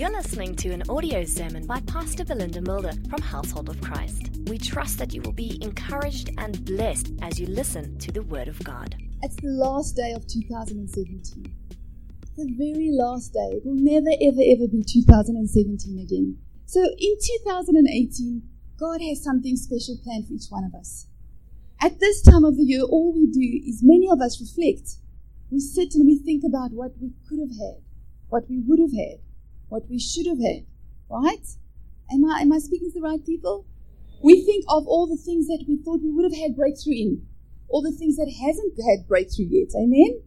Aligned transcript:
You're 0.00 0.08
listening 0.12 0.56
to 0.56 0.70
an 0.70 0.82
audio 0.88 1.24
sermon 1.26 1.66
by 1.66 1.80
Pastor 1.80 2.24
Belinda 2.24 2.62
Mulder 2.62 2.94
from 3.10 3.20
Household 3.20 3.68
of 3.68 3.82
Christ. 3.82 4.30
We 4.46 4.56
trust 4.56 4.96
that 4.96 5.12
you 5.12 5.20
will 5.20 5.34
be 5.34 5.62
encouraged 5.62 6.30
and 6.38 6.64
blessed 6.64 7.12
as 7.20 7.38
you 7.38 7.46
listen 7.48 7.98
to 7.98 8.10
the 8.10 8.22
Word 8.22 8.48
of 8.48 8.64
God. 8.64 8.96
It's 9.20 9.36
the 9.36 9.50
last 9.50 9.96
day 9.96 10.12
of 10.12 10.26
2017. 10.26 11.54
The 12.34 12.54
very 12.56 12.88
last 12.90 13.34
day. 13.34 13.60
It 13.60 13.66
will 13.66 13.76
never, 13.76 14.08
ever, 14.22 14.40
ever 14.40 14.68
be 14.68 14.82
2017 14.82 15.98
again. 15.98 16.38
So 16.64 16.80
in 16.80 17.16
2018, 17.44 18.40
God 18.78 19.02
has 19.02 19.22
something 19.22 19.54
special 19.54 19.98
planned 20.02 20.28
for 20.28 20.32
each 20.32 20.48
one 20.48 20.64
of 20.64 20.74
us. 20.74 21.08
At 21.78 22.00
this 22.00 22.22
time 22.22 22.44
of 22.44 22.56
the 22.56 22.64
year, 22.64 22.84
all 22.84 23.12
we 23.12 23.26
do 23.26 23.68
is 23.68 23.82
many 23.82 24.08
of 24.10 24.22
us 24.22 24.40
reflect. 24.40 24.96
We 25.50 25.60
sit 25.60 25.94
and 25.94 26.06
we 26.06 26.16
think 26.16 26.42
about 26.42 26.70
what 26.70 26.92
we 26.98 27.12
could 27.28 27.40
have 27.40 27.58
had, 27.60 27.84
what 28.30 28.48
we 28.48 28.62
would 28.66 28.80
have 28.80 28.96
had, 28.96 29.18
what 29.70 29.88
we 29.88 29.98
should 29.98 30.26
have 30.26 30.42
had, 30.42 30.66
right? 31.08 31.46
Am 32.12 32.24
I, 32.26 32.42
am 32.42 32.52
I 32.52 32.58
speaking 32.58 32.90
to 32.92 33.00
the 33.00 33.06
right 33.06 33.24
people? 33.24 33.66
We 34.22 34.44
think 34.44 34.64
of 34.68 34.86
all 34.86 35.06
the 35.06 35.16
things 35.16 35.46
that 35.46 35.64
we 35.66 35.78
thought 35.80 36.02
we 36.02 36.10
would 36.10 36.26
have 36.26 36.36
had 36.36 36.56
breakthrough 36.56 36.98
in, 36.98 37.26
all 37.68 37.80
the 37.80 37.96
things 37.96 38.16
that 38.16 38.28
hasn't 38.28 38.76
had 38.76 39.08
breakthrough 39.08 39.48
yet. 39.48 39.72
Amen? 39.74 40.20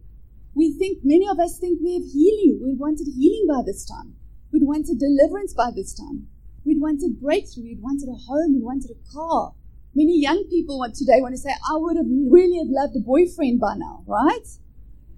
We 0.55 0.73
think, 0.73 0.99
many 1.03 1.27
of 1.27 1.39
us 1.39 1.59
think 1.59 1.79
we 1.83 1.93
have 1.93 2.07
healing. 2.07 2.61
We 2.63 2.73
wanted 2.73 3.07
healing 3.13 3.45
by 3.47 3.61
this 3.65 3.85
time. 3.85 4.15
We'd 4.51 4.63
wanted 4.63 4.97
deliverance 4.97 5.53
by 5.53 5.71
this 5.75 5.93
time. 5.93 6.27
We'd 6.65 6.81
wanted 6.81 7.19
breakthrough. 7.19 7.63
We'd 7.63 7.81
wanted 7.81 8.07
a 8.09 8.17
home. 8.17 8.55
We 8.55 8.61
wanted 8.61 8.91
a 8.91 9.13
car. 9.13 9.53
Many 9.93 10.19
young 10.21 10.45
people 10.49 10.79
want 10.79 10.95
today 10.95 11.21
want 11.21 11.35
to 11.35 11.41
say, 11.41 11.51
I 11.51 11.77
would 11.77 11.97
have 11.97 12.09
really 12.09 12.57
have 12.57 12.69
loved 12.69 12.95
a 12.95 12.99
boyfriend 12.99 13.59
by 13.59 13.75
now, 13.75 14.03
right? 14.07 14.47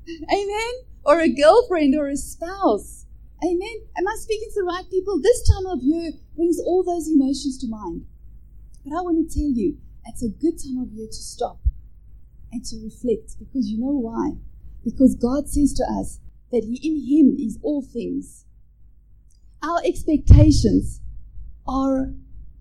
Amen? 0.10 0.74
Or 1.06 1.22
a 1.22 1.30
girlfriend 1.30 1.96
or 1.96 2.08
a 2.08 2.18
spouse. 2.18 3.05
Amen. 3.44 3.78
Am 3.98 4.08
I 4.08 4.16
speaking 4.18 4.50
to 4.54 4.62
the 4.62 4.64
right 4.64 4.90
people? 4.90 5.20
This 5.22 5.48
time 5.48 5.66
of 5.68 5.84
year 5.84 6.12
brings 6.36 6.60
all 6.60 6.84
those 6.84 7.10
emotions 7.10 7.58
to 7.60 7.68
mind. 7.68 8.06
But 8.84 8.98
I 8.98 9.02
want 9.02 9.30
to 9.30 9.34
tell 9.34 9.50
you, 9.50 9.78
it's 10.06 10.24
a 10.24 10.30
good 10.30 10.58
time 10.58 10.82
of 10.82 10.92
year 10.92 11.08
to 11.08 11.14
stop 11.14 11.60
and 12.52 12.64
to 12.66 12.78
reflect 12.84 13.38
because 13.40 13.68
you 13.68 13.80
know 13.80 13.98
why? 13.98 14.38
Because 14.84 15.16
God 15.16 15.50
says 15.50 15.74
to 15.74 15.84
us 15.84 16.20
that 16.52 16.64
he, 16.64 16.80
in 16.84 16.96
Him 17.06 17.36
is 17.38 17.60
all 17.62 17.82
things. 17.82 18.46
Our 19.64 19.82
expectations 19.84 21.02
are 21.68 22.14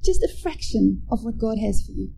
just 0.03 0.23
a 0.23 0.29
fraction 0.43 1.03
of 1.11 1.23
what 1.23 1.39
God 1.39 1.59
has 1.59 1.85
for 1.87 1.93
you. 1.93 2.13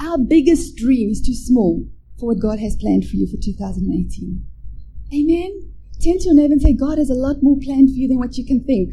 Our 0.00 0.18
biggest 0.18 0.76
dream 0.76 1.10
is 1.10 1.20
too 1.20 1.34
small 1.34 1.86
for 2.18 2.28
what 2.28 2.40
God 2.40 2.60
has 2.60 2.76
planned 2.76 3.06
for 3.06 3.16
you 3.16 3.26
for 3.26 3.36
2018. 3.36 4.44
Amen. 5.12 5.71
Turn 6.02 6.18
to 6.18 6.24
your 6.24 6.34
neighbor 6.34 6.54
and 6.54 6.62
say, 6.62 6.72
God 6.72 6.98
has 6.98 7.10
a 7.10 7.14
lot 7.14 7.42
more 7.42 7.56
planned 7.62 7.90
for 7.90 7.94
you 7.94 8.08
than 8.08 8.18
what 8.18 8.36
you 8.36 8.44
can 8.44 8.64
think. 8.64 8.92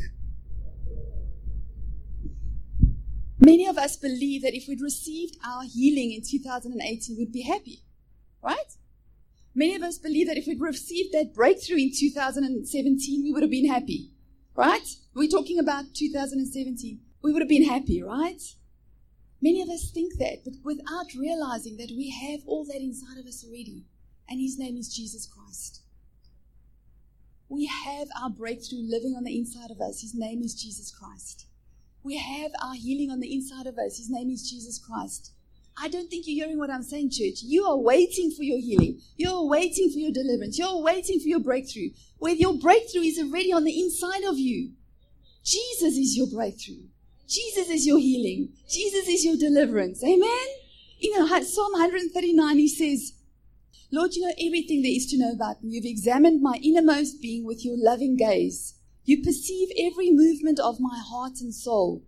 Many 3.40 3.66
of 3.66 3.80
us 3.80 3.96
believe 3.96 4.44
that 4.44 4.54
if 4.54 4.68
we'd 4.68 4.82
received 4.82 5.38
our 5.44 5.64
healing 5.64 6.12
in 6.12 6.22
2018, 6.22 7.18
we'd 7.18 7.32
be 7.32 7.42
happy, 7.42 7.80
right? 8.44 8.76
Many 9.56 9.74
of 9.74 9.82
us 9.82 9.98
believe 9.98 10.28
that 10.28 10.38
if 10.38 10.46
we'd 10.46 10.62
received 10.62 11.12
that 11.14 11.34
breakthrough 11.34 11.78
in 11.78 11.92
2017, 11.98 13.24
we 13.24 13.32
would 13.32 13.42
have 13.42 13.50
been 13.50 13.68
happy, 13.68 14.12
right? 14.56 14.88
We're 15.16 15.30
talking 15.30 15.58
about 15.58 15.86
2017. 15.96 17.00
We 17.24 17.32
would 17.32 17.42
have 17.42 17.50
been 17.50 17.68
happy, 17.68 18.04
right? 18.04 18.42
Many 19.42 19.64
of 19.64 19.70
us 19.70 19.90
think 19.90 20.20
that, 20.20 20.44
but 20.44 20.54
without 20.64 21.16
realizing 21.18 21.78
that 21.78 21.90
we 21.90 22.10
have 22.12 22.42
all 22.46 22.66
that 22.66 22.82
inside 22.82 23.18
of 23.18 23.26
us 23.26 23.44
already. 23.44 23.86
And 24.30 24.40
his 24.40 24.60
name 24.60 24.78
is 24.78 24.94
Jesus 24.94 25.26
Christ. 25.26 25.82
We 27.50 27.66
have 27.66 28.08
our 28.22 28.30
breakthrough 28.30 28.84
living 28.84 29.16
on 29.18 29.24
the 29.24 29.36
inside 29.36 29.72
of 29.72 29.82
us. 29.82 30.02
His 30.02 30.14
name 30.14 30.44
is 30.44 30.54
Jesus 30.54 30.92
Christ. 30.92 31.48
We 32.04 32.18
have 32.18 32.52
our 32.64 32.76
healing 32.76 33.10
on 33.10 33.20
the 33.20 33.34
inside 33.34 33.66
of 33.66 33.78
us. 33.78 33.98
His 33.98 34.10
name 34.10 34.30
is 34.30 34.50
Jesus 34.50 34.80
Christ. 34.80 35.34
I 35.82 35.88
don't 35.88 36.10
think 36.10 36.26
you're 36.28 36.46
hearing 36.46 36.60
what 36.60 36.70
I'm 36.70 36.84
saying, 36.84 37.12
church. 37.12 37.42
You 37.42 37.66
are 37.66 37.78
waiting 37.78 38.32
for 38.32 38.44
your 38.44 38.60
healing. 38.60 39.02
You're 39.18 39.48
waiting 39.48 39.90
for 39.90 39.98
your 39.98 40.12
deliverance. 40.12 40.60
You're 40.60 40.82
waiting 40.82 41.20
for 41.20 41.28
your 41.28 41.40
breakthrough. 41.40 41.90
Where 42.18 42.34
your 42.34 42.54
breakthrough 42.54 43.02
is 43.02 43.18
already 43.18 43.52
on 43.52 43.64
the 43.64 43.80
inside 43.80 44.24
of 44.24 44.38
you. 44.38 44.74
Jesus 45.44 45.98
is 45.98 46.16
your 46.16 46.28
breakthrough. 46.28 46.84
Jesus 47.28 47.70
is 47.70 47.88
your 47.88 48.00
healing. 48.00 48.54
Jesus 48.70 49.08
is 49.08 49.24
your 49.26 49.38
deliverance. 49.38 50.04
Amen? 50.04 50.48
You 51.00 51.18
know, 51.18 51.26
Psalm 51.42 51.72
139, 51.74 52.58
he 52.58 52.68
says, 52.68 53.14
Lord, 53.92 54.14
you 54.14 54.22
know 54.22 54.34
everything 54.40 54.84
there 54.84 54.92
is 54.92 55.08
to 55.08 55.18
know 55.18 55.32
about 55.32 55.64
me. 55.64 55.72
You've 55.72 55.86
examined 55.86 56.44
my 56.44 56.60
innermost 56.62 57.24
being 57.24 57.44
with 57.44 57.66
your 57.66 57.74
loving 57.76 58.16
gaze. 58.16 58.76
You 59.04 59.24
perceive 59.24 59.70
every 59.80 60.12
movement 60.12 60.60
of 60.60 60.80
my 60.80 61.00
heart 61.04 61.42
and 61.42 61.54
soul 61.54 62.04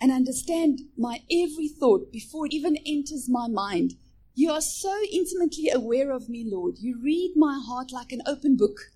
and 0.00 0.12
understand 0.12 0.82
my 0.96 1.22
every 1.28 1.66
thought 1.66 2.12
before 2.12 2.46
it 2.46 2.52
even 2.52 2.76
enters 2.86 3.28
my 3.28 3.48
mind. 3.48 3.94
You 4.36 4.52
are 4.52 4.60
so 4.60 4.96
intimately 5.10 5.68
aware 5.68 6.12
of 6.12 6.28
me, 6.28 6.46
Lord. 6.48 6.78
You 6.78 7.00
read 7.02 7.32
my 7.34 7.60
heart 7.60 7.90
like 7.90 8.12
an 8.12 8.22
open 8.24 8.56
book. 8.56 8.92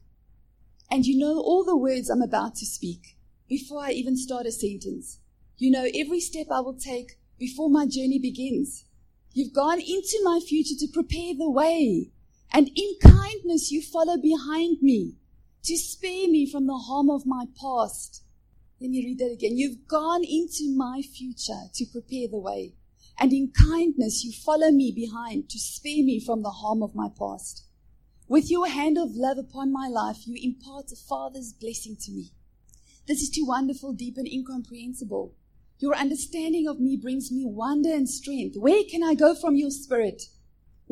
And 0.89 1.07
you 1.07 1.19
know 1.19 1.41
all 1.41 1.65
the 1.65 1.77
words 1.77 2.09
I'm 2.09 2.23
about 2.23 2.55
to 2.57 2.67
speak 2.67 3.17
before 3.49 3.83
I 3.83 3.91
even 3.91 4.17
start 4.17 4.47
a 4.47 4.53
sentence. 4.53 5.19
You 5.59 5.73
know 5.73 5.89
every 5.97 6.21
step 6.21 6.47
I 6.49 6.61
will 6.61 6.79
take 6.79 7.19
before 7.41 7.69
my 7.69 7.87
journey 7.87 8.21
begins. 8.21 8.85
You've 9.33 9.53
gone 9.53 9.81
into 9.81 10.21
my 10.23 10.39
future 10.39 10.77
to 10.79 10.87
prepare 10.93 11.35
the 11.35 11.51
way 11.51 12.13
and 12.53 12.71
in 12.75 12.95
kindness 13.03 13.71
you 13.71 13.83
follow 13.83 14.17
behind 14.17 14.83
me 14.83 15.17
to 15.65 15.77
spare 15.77 16.29
me 16.29 16.51
from 16.51 16.67
the 16.67 16.79
harm 16.79 17.11
of 17.11 17.27
my 17.27 17.47
past. 17.61 18.23
Let 18.81 18.91
me 18.91 19.05
read 19.05 19.19
that 19.19 19.33
again. 19.33 19.57
You've 19.57 19.87
gone 19.87 20.25
into 20.25 20.75
my 20.75 21.03
future 21.03 21.69
to 21.75 21.87
prepare 21.87 22.29
the 22.29 22.39
way. 22.39 22.75
And 23.19 23.33
in 23.33 23.53
kindness 23.53 24.25
you 24.25 24.33
follow 24.33 24.71
me 24.71 24.91
behind 24.91 25.51
to 25.51 25.59
spare 25.59 26.03
me 26.03 26.19
from 26.19 26.43
the 26.43 26.51
harm 26.51 26.83
of 26.83 26.95
my 26.95 27.09
past. 27.19 27.65
With 28.27 28.51
your 28.51 28.69
hand 28.69 28.97
of 28.97 29.15
love 29.15 29.39
upon 29.39 29.73
my 29.73 29.89
life, 29.89 30.27
you 30.27 30.39
impart 30.43 30.93
a 30.93 30.97
Father's 30.97 31.53
blessing 31.53 31.97
to 32.03 32.13
me. 32.13 32.31
This 33.07 33.21
is 33.21 33.29
too 33.29 33.45
wonderful, 33.45 33.93
deep, 33.93 34.17
and 34.17 34.27
incomprehensible. 34.27 35.35
Your 35.79 35.97
understanding 35.97 36.69
of 36.69 36.79
me 36.79 36.97
brings 36.97 37.33
me 37.33 37.45
wonder 37.45 37.93
and 37.93 38.09
strength. 38.09 38.57
Where 38.57 38.83
can 38.89 39.03
I 39.03 39.15
go 39.15 39.35
from 39.35 39.57
your 39.57 39.71
spirit? 39.71 40.23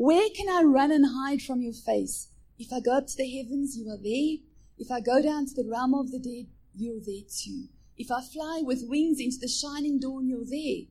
Where 0.01 0.29
can 0.33 0.47
I 0.47 0.61
run 0.61 0.93
and 0.93 1.05
hide 1.05 1.41
from 1.41 1.59
your 1.59 1.73
face? 1.73 2.29
If 2.57 2.71
I 2.71 2.79
go 2.79 2.95
up 2.95 3.07
to 3.07 3.17
the 3.17 3.29
heavens, 3.29 3.75
you 3.75 3.89
are 3.89 3.97
there. 3.97 4.37
If 4.77 4.89
I 4.89 5.01
go 5.01 5.21
down 5.21 5.45
to 5.47 5.53
the 5.53 5.69
realm 5.69 5.93
of 5.93 6.09
the 6.09 6.19
dead, 6.19 6.45
you're 6.73 7.01
there 7.05 7.27
too. 7.27 7.65
If 7.97 8.09
I 8.09 8.21
fly 8.21 8.61
with 8.63 8.87
wings 8.87 9.19
into 9.19 9.39
the 9.41 9.49
shining 9.49 9.99
dawn, 9.99 10.29
you're 10.29 10.45
there. 10.45 10.87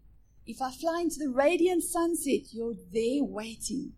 If 0.46 0.60
I 0.60 0.70
fly 0.70 1.00
into 1.00 1.20
the 1.20 1.30
radiant 1.30 1.84
sunset, 1.84 2.52
you're 2.52 2.74
there 2.92 3.24
waiting. 3.24 3.92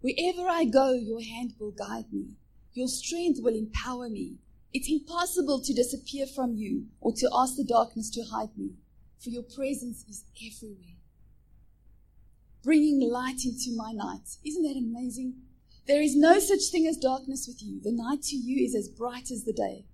Wherever 0.00 0.48
I 0.48 0.64
go, 0.64 0.92
your 0.92 1.20
hand 1.20 1.52
will 1.58 1.72
guide 1.72 2.10
me. 2.10 2.28
Your 2.72 2.88
strength 2.88 3.40
will 3.42 3.54
empower 3.54 4.08
me. 4.08 4.36
It's 4.72 4.90
impossible 4.90 5.60
to 5.60 5.74
disappear 5.74 6.26
from 6.26 6.54
you 6.54 6.86
or 7.02 7.12
to 7.12 7.28
ask 7.30 7.56
the 7.56 7.62
darkness 7.62 8.08
to 8.08 8.22
hide 8.22 8.56
me, 8.56 8.70
for 9.22 9.28
your 9.28 9.42
presence 9.42 10.06
is 10.08 10.24
everywhere 10.40 10.95
bringing 12.66 12.98
light 13.00 13.44
into 13.44 13.70
my 13.76 13.92
night. 13.92 14.38
Isn't 14.44 14.64
that 14.64 14.76
amazing? 14.76 15.34
There 15.86 16.02
is 16.02 16.16
no 16.16 16.40
such 16.40 16.62
thing 16.72 16.84
as 16.88 16.96
darkness 16.96 17.46
with 17.46 17.62
you. 17.62 17.80
The 17.80 17.92
night 17.92 18.22
to 18.22 18.36
you 18.36 18.66
is 18.66 18.74
as 18.74 18.88
bright 18.88 19.30
as 19.30 19.44
the 19.44 19.52
day. 19.52 19.84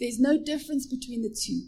There's 0.00 0.18
no 0.18 0.42
difference 0.42 0.86
between 0.86 1.20
the 1.20 1.28
two. 1.28 1.66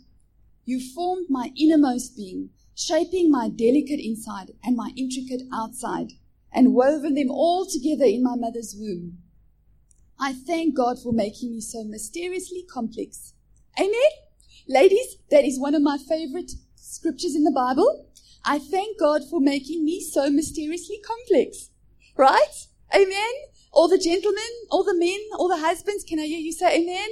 You 0.65 0.81
formed 0.81 1.27
my 1.29 1.53
innermost 1.55 2.17
being, 2.17 2.49
shaping 2.75 3.31
my 3.31 3.51
delicate 3.51 4.01
inside 4.01 4.53
and 4.65 4.75
my 4.75 4.91
intricate 4.97 5.43
outside, 5.53 6.13
and 6.51 6.73
woven 6.73 7.13
them 7.13 7.31
all 7.31 7.67
together 7.67 8.07
in 8.07 8.23
my 8.23 8.35
mother's 8.35 8.75
womb. 8.75 9.19
I 10.19 10.33
thank 10.33 10.75
God 10.75 10.97
for 10.99 11.13
making 11.13 11.51
me 11.51 11.61
so 11.61 11.85
mysteriously 11.85 12.65
complex. 12.73 13.35
Amen? 13.79 14.13
Ladies, 14.67 15.19
that 15.31 15.45
is 15.45 15.61
one 15.61 15.75
of 15.75 15.83
my 15.83 15.99
favorite 15.99 16.53
scriptures 16.75 17.37
in 17.37 17.45
the 17.45 17.51
Bible. 17.51 18.07
I 18.47 18.59
thank 18.59 18.99
God 18.99 19.23
for 19.29 19.41
making 19.41 19.85
me 19.85 20.03
so 20.03 20.29
mysteriously 20.29 21.01
complex. 21.05 21.71
Right? 22.17 22.67
Amen? 22.95 23.33
All 23.73 23.89
the 23.89 23.99
gentlemen, 23.99 24.45
all 24.71 24.85
the 24.85 24.95
men, 24.95 25.19
all 25.39 25.49
the 25.49 25.57
husbands, 25.57 26.05
can 26.05 26.19
I 26.19 26.27
hear 26.27 26.39
you 26.39 26.53
say 26.53 26.83
amen? 26.83 27.09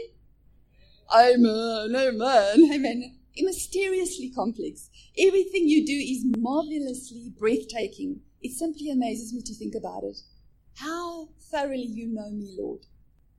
Amen, 1.15 1.97
amen, 1.97 2.71
amen. 2.73 3.17
Mysteriously 3.37 4.31
complex. 4.31 4.91
Everything 5.19 5.69
you 5.69 5.87
do 5.87 5.93
is 5.93 6.25
marvelously 6.39 7.33
breathtaking. 7.39 8.21
It 8.43 8.53
simply 8.53 8.91
amazes 8.91 9.33
me 9.33 9.41
to 9.43 9.55
think 9.55 9.75
about 9.75 10.05
it. 10.05 10.19
How 10.77 11.29
thoroughly 11.51 11.87
you 11.87 12.09
know 12.09 12.31
me, 12.31 12.55
Lord. 12.59 12.81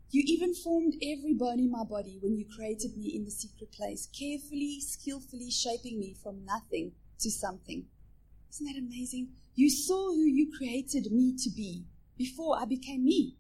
You 0.10 0.24
even 0.26 0.54
formed 0.54 0.96
every 1.02 1.34
bone 1.34 1.60
in 1.60 1.72
my 1.72 1.84
body 1.84 2.18
when 2.22 2.38
you 2.38 2.46
created 2.56 2.98
me 2.98 3.16
in 3.16 3.26
the 3.26 3.32
secret 3.32 3.72
place, 3.72 4.08
carefully, 4.08 4.80
skillfully 4.80 5.50
shaping 5.50 6.00
me 6.00 6.16
from 6.22 6.46
nothing 6.46 6.92
to 7.24 7.32
something. 7.32 7.86
Isn't 8.52 8.68
that 8.68 8.80
amazing? 8.80 9.30
You 9.56 9.70
saw 9.70 10.12
who 10.14 10.24
you 10.26 10.52
created 10.56 11.12
me 11.12 11.36
to 11.38 11.50
be 11.50 11.86
before 12.18 12.60
I 12.60 12.66
became 12.66 13.04
me. 13.04 13.36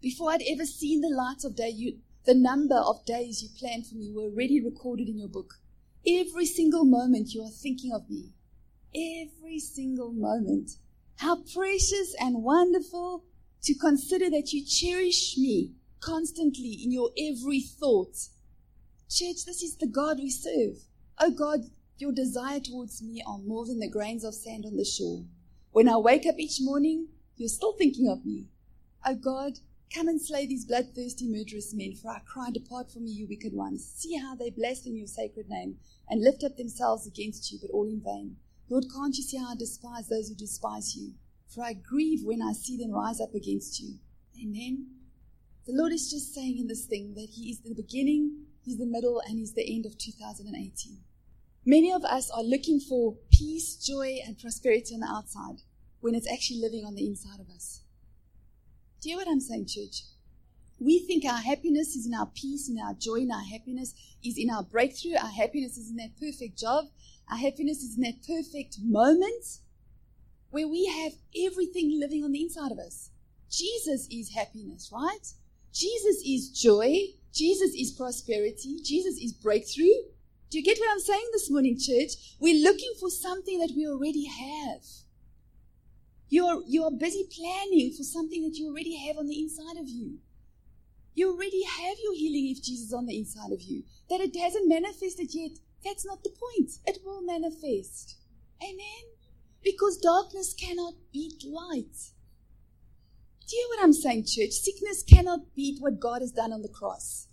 Before 0.00 0.30
I'd 0.32 0.42
ever 0.48 0.64
seen 0.64 1.02
the 1.02 1.14
light 1.14 1.44
of 1.44 1.56
day, 1.56 1.68
you, 1.68 1.98
the 2.24 2.34
number 2.34 2.76
of 2.76 3.04
days 3.04 3.42
you 3.42 3.48
planned 3.58 3.86
for 3.86 3.96
me 3.96 4.12
were 4.14 4.22
already 4.22 4.62
recorded 4.62 5.08
in 5.08 5.18
your 5.18 5.28
book. 5.28 5.54
Every 6.06 6.46
single 6.46 6.84
moment 6.84 7.34
you 7.34 7.42
are 7.42 7.50
thinking 7.50 7.92
of 7.92 8.08
me. 8.08 8.32
Every 8.94 9.58
single 9.58 10.12
moment. 10.12 10.72
How 11.16 11.42
precious 11.54 12.14
and 12.18 12.42
wonderful 12.42 13.24
to 13.64 13.74
consider 13.74 14.30
that 14.30 14.52
you 14.52 14.64
cherish 14.64 15.36
me 15.36 15.72
constantly 16.00 16.80
in 16.82 16.90
your 16.90 17.10
every 17.18 17.60
thought. 17.60 18.16
Church, 19.10 19.44
this 19.44 19.62
is 19.62 19.76
the 19.76 19.86
God 19.86 20.18
we 20.18 20.30
serve. 20.30 20.76
Oh 21.18 21.30
God, 21.30 21.60
your 22.00 22.12
desire 22.12 22.60
towards 22.60 23.02
me 23.02 23.22
are 23.26 23.38
more 23.38 23.66
than 23.66 23.78
the 23.78 23.88
grains 23.88 24.24
of 24.24 24.34
sand 24.34 24.64
on 24.64 24.76
the 24.76 24.84
shore. 24.84 25.24
When 25.72 25.88
I 25.88 25.96
wake 25.98 26.26
up 26.26 26.38
each 26.38 26.58
morning, 26.60 27.08
you're 27.36 27.48
still 27.48 27.74
thinking 27.74 28.08
of 28.08 28.24
me. 28.24 28.48
Oh 29.06 29.14
God, 29.14 29.60
come 29.94 30.08
and 30.08 30.20
slay 30.20 30.46
these 30.46 30.64
bloodthirsty, 30.64 31.28
murderous 31.28 31.74
men, 31.74 31.94
for 31.94 32.10
I 32.10 32.20
cry, 32.20 32.50
Depart 32.50 32.90
from 32.90 33.04
me, 33.04 33.12
you 33.12 33.26
wicked 33.28 33.52
ones. 33.52 33.84
See 33.96 34.16
how 34.16 34.34
they 34.34 34.50
blaspheme 34.50 34.96
your 34.96 35.06
sacred 35.06 35.48
name 35.48 35.76
and 36.08 36.22
lift 36.22 36.42
up 36.44 36.56
themselves 36.56 37.06
against 37.06 37.52
you, 37.52 37.58
but 37.60 37.70
all 37.70 37.86
in 37.86 38.00
vain. 38.00 38.36
Lord, 38.68 38.84
can't 38.94 39.16
you 39.16 39.22
see 39.22 39.36
how 39.36 39.52
I 39.52 39.56
despise 39.56 40.08
those 40.08 40.28
who 40.28 40.34
despise 40.34 40.96
you? 40.96 41.14
For 41.48 41.64
I 41.64 41.72
grieve 41.72 42.24
when 42.24 42.40
I 42.42 42.52
see 42.52 42.76
them 42.76 42.92
rise 42.92 43.20
up 43.20 43.34
against 43.34 43.80
you. 43.80 43.98
Amen. 44.40 44.86
The 45.66 45.72
Lord 45.72 45.92
is 45.92 46.10
just 46.10 46.34
saying 46.34 46.58
in 46.58 46.66
this 46.66 46.86
thing 46.86 47.14
that 47.14 47.30
He 47.30 47.50
is 47.50 47.60
the 47.60 47.74
beginning, 47.74 48.46
He's 48.64 48.78
the 48.78 48.86
middle, 48.86 49.20
and 49.26 49.38
He's 49.38 49.54
the 49.54 49.74
end 49.74 49.86
of 49.86 49.98
2018. 49.98 50.98
Many 51.66 51.92
of 51.92 52.04
us 52.04 52.30
are 52.30 52.42
looking 52.42 52.80
for 52.80 53.16
peace, 53.30 53.76
joy, 53.76 54.18
and 54.26 54.38
prosperity 54.38 54.94
on 54.94 55.00
the 55.00 55.06
outside 55.06 55.62
when 56.00 56.14
it's 56.14 56.30
actually 56.30 56.60
living 56.60 56.84
on 56.86 56.94
the 56.94 57.06
inside 57.06 57.40
of 57.40 57.50
us. 57.50 57.82
Do 59.00 59.10
you 59.10 59.16
hear 59.16 59.24
what 59.24 59.32
I'm 59.32 59.40
saying, 59.40 59.66
church? 59.66 60.04
We 60.78 61.00
think 61.00 61.26
our 61.26 61.40
happiness 61.40 61.94
is 61.94 62.06
in 62.06 62.14
our 62.14 62.30
peace, 62.34 62.70
in 62.70 62.78
our 62.78 62.94
joy, 62.94 63.16
in 63.16 63.30
our 63.30 63.44
happiness 63.44 63.94
is 64.24 64.38
in 64.38 64.48
our 64.48 64.62
breakthrough. 64.62 65.16
Our 65.16 65.28
happiness 65.28 65.76
is 65.76 65.90
in 65.90 65.96
that 65.96 66.18
perfect 66.18 66.58
job. 66.58 66.86
Our 67.30 67.36
happiness 67.36 67.82
is 67.82 67.96
in 67.96 68.02
that 68.02 68.26
perfect 68.26 68.78
moment 68.82 69.58
where 70.50 70.66
we 70.66 70.86
have 70.86 71.12
everything 71.46 72.00
living 72.00 72.24
on 72.24 72.32
the 72.32 72.42
inside 72.42 72.72
of 72.72 72.78
us. 72.78 73.10
Jesus 73.50 74.08
is 74.10 74.34
happiness, 74.34 74.90
right? 74.92 75.26
Jesus 75.72 76.22
is 76.26 76.50
joy. 76.50 76.96
Jesus 77.32 77.72
is 77.74 77.92
prosperity. 77.92 78.80
Jesus 78.82 79.18
is 79.18 79.32
breakthrough. 79.32 79.86
Do 80.50 80.58
you 80.58 80.64
get 80.64 80.78
what 80.78 80.90
I'm 80.90 80.98
saying 80.98 81.28
this 81.32 81.48
morning, 81.48 81.78
church? 81.78 82.34
We're 82.40 82.60
looking 82.60 82.92
for 82.98 83.08
something 83.08 83.60
that 83.60 83.72
we 83.76 83.86
already 83.86 84.26
have. 84.26 84.82
You're, 86.28 86.62
you're 86.66 86.90
busy 86.90 87.28
planning 87.30 87.94
for 87.96 88.02
something 88.02 88.42
that 88.42 88.56
you 88.56 88.68
already 88.68 88.96
have 89.06 89.16
on 89.16 89.28
the 89.28 89.38
inside 89.38 89.80
of 89.80 89.88
you. 89.88 90.18
You 91.14 91.32
already 91.32 91.62
have 91.62 91.98
your 92.02 92.14
healing 92.14 92.48
if 92.50 92.64
Jesus 92.64 92.88
is 92.88 92.92
on 92.92 93.06
the 93.06 93.16
inside 93.16 93.52
of 93.52 93.62
you. 93.62 93.84
That 94.08 94.20
it 94.20 94.36
hasn't 94.36 94.68
manifested 94.68 95.32
yet, 95.32 95.52
that's 95.84 96.04
not 96.04 96.24
the 96.24 96.30
point. 96.30 96.72
It 96.84 96.98
will 97.04 97.22
manifest. 97.22 98.16
Amen? 98.60 99.04
Because 99.62 99.98
darkness 99.98 100.52
cannot 100.54 100.94
beat 101.12 101.44
light. 101.44 102.10
Do 103.46 103.56
you 103.56 103.68
hear 103.68 103.76
what 103.76 103.84
I'm 103.84 103.92
saying, 103.92 104.24
church? 104.26 104.50
Sickness 104.50 105.04
cannot 105.04 105.54
beat 105.54 105.80
what 105.80 106.00
God 106.00 106.22
has 106.22 106.32
done 106.32 106.52
on 106.52 106.62
the 106.62 106.68
cross. 106.68 107.28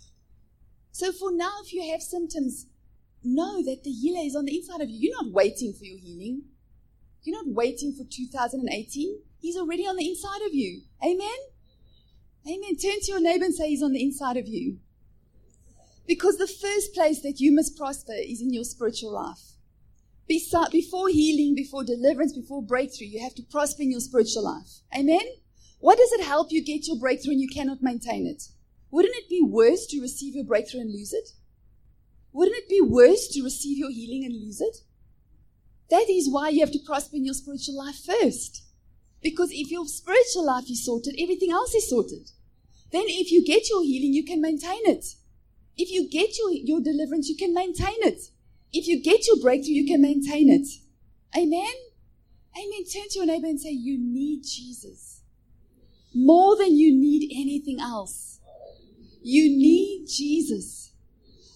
So 0.91 1.11
for 1.11 1.31
now, 1.31 1.53
if 1.63 1.73
you 1.73 1.91
have 1.91 2.01
symptoms, 2.01 2.67
know 3.35 3.63
that 3.63 3.83
the 3.83 3.91
healer 3.91 4.25
is 4.25 4.35
on 4.35 4.45
the 4.45 4.55
inside 4.55 4.81
of 4.81 4.89
you. 4.89 4.97
You're 4.99 5.23
not 5.23 5.33
waiting 5.33 5.73
for 5.73 5.85
your 5.85 5.99
healing. 5.99 6.43
You're 7.23 7.43
not 7.43 7.53
waiting 7.53 7.93
for 7.93 8.03
2018. 8.03 9.19
He's 9.39 9.57
already 9.57 9.83
on 9.83 9.97
the 9.97 10.07
inside 10.07 10.41
of 10.45 10.53
you. 10.53 10.81
Amen? 11.03 11.37
Amen. 12.47 12.77
Turn 12.77 12.99
to 13.01 13.11
your 13.11 13.21
neighbor 13.21 13.45
and 13.45 13.53
say 13.53 13.69
he's 13.69 13.83
on 13.83 13.91
the 13.93 14.03
inside 14.03 14.37
of 14.37 14.47
you. 14.47 14.79
Because 16.07 16.37
the 16.37 16.47
first 16.47 16.93
place 16.93 17.21
that 17.21 17.39
you 17.39 17.53
must 17.53 17.77
prosper 17.77 18.13
is 18.13 18.41
in 18.41 18.53
your 18.53 18.63
spiritual 18.63 19.11
life. 19.11 19.41
Before 20.27 21.09
healing, 21.09 21.55
before 21.55 21.83
deliverance, 21.83 22.33
before 22.33 22.61
breakthrough, 22.61 23.07
you 23.07 23.21
have 23.21 23.35
to 23.35 23.43
prosper 23.43 23.83
in 23.83 23.91
your 23.91 23.99
spiritual 23.99 24.43
life. 24.43 24.81
Amen? 24.97 25.25
What 25.79 25.97
does 25.97 26.11
it 26.13 26.23
help 26.23 26.51
you 26.51 26.63
get 26.63 26.87
your 26.87 26.97
breakthrough 26.97 27.33
and 27.33 27.41
you 27.41 27.47
cannot 27.47 27.83
maintain 27.83 28.25
it? 28.25 28.43
Wouldn't 28.89 29.15
it 29.15 29.29
be 29.29 29.41
worse 29.41 29.85
to 29.87 30.01
receive 30.01 30.35
your 30.35 30.45
breakthrough 30.45 30.81
and 30.81 30.91
lose 30.91 31.13
it? 31.13 31.29
Wouldn't 32.37 32.55
it 32.55 32.69
be 32.69 32.81
worse 32.81 33.27
to 33.29 33.41
receive 33.41 33.79
your 33.79 33.89
healing 33.89 34.23
and 34.23 34.39
lose 34.39 34.61
it? 34.61 34.77
That 35.89 36.07
is 36.07 36.29
why 36.29 36.49
you 36.49 36.59
have 36.59 36.71
to 36.71 36.85
prosper 36.85 37.15
in 37.15 37.25
your 37.25 37.33
spiritual 37.33 37.75
life 37.75 37.95
first. 37.95 38.61
Because 39.23 39.49
if 39.51 39.71
your 39.71 39.87
spiritual 39.87 40.45
life 40.45 40.69
is 40.69 40.85
sorted, 40.85 41.15
everything 41.19 41.49
else 41.49 41.73
is 41.73 41.89
sorted. 41.89 42.29
Then 42.91 43.05
if 43.07 43.31
you 43.31 43.43
get 43.43 43.71
your 43.71 43.81
healing, 43.81 44.13
you 44.13 44.23
can 44.23 44.39
maintain 44.39 44.85
it. 44.85 45.03
If 45.77 45.89
you 45.89 46.07
get 46.07 46.37
your, 46.37 46.51
your 46.51 46.79
deliverance, 46.79 47.27
you 47.27 47.35
can 47.35 47.55
maintain 47.55 48.03
it. 48.03 48.29
If 48.71 48.87
you 48.87 49.01
get 49.01 49.25
your 49.25 49.37
breakthrough, 49.41 49.73
you 49.73 49.87
can 49.87 50.03
maintain 50.03 50.51
it. 50.51 50.67
Amen? 51.35 51.73
Amen. 52.55 52.85
Turn 52.85 53.09
to 53.09 53.15
your 53.15 53.25
neighbor 53.25 53.47
and 53.47 53.59
say, 53.59 53.71
You 53.71 53.97
need 53.97 54.43
Jesus. 54.43 55.21
More 56.13 56.55
than 56.55 56.77
you 56.77 56.93
need 56.93 57.31
anything 57.35 57.79
else. 57.79 58.39
You 59.23 59.49
need 59.49 60.05
Jesus 60.05 60.86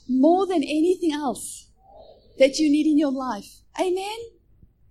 more 0.08 0.46
than 0.46 0.64
anything 0.64 1.14
else 1.14 1.70
that 2.38 2.58
you 2.58 2.70
need 2.70 2.88
in 2.88 2.98
your 2.98 3.12
life. 3.12 3.62
Amen? 3.80 4.18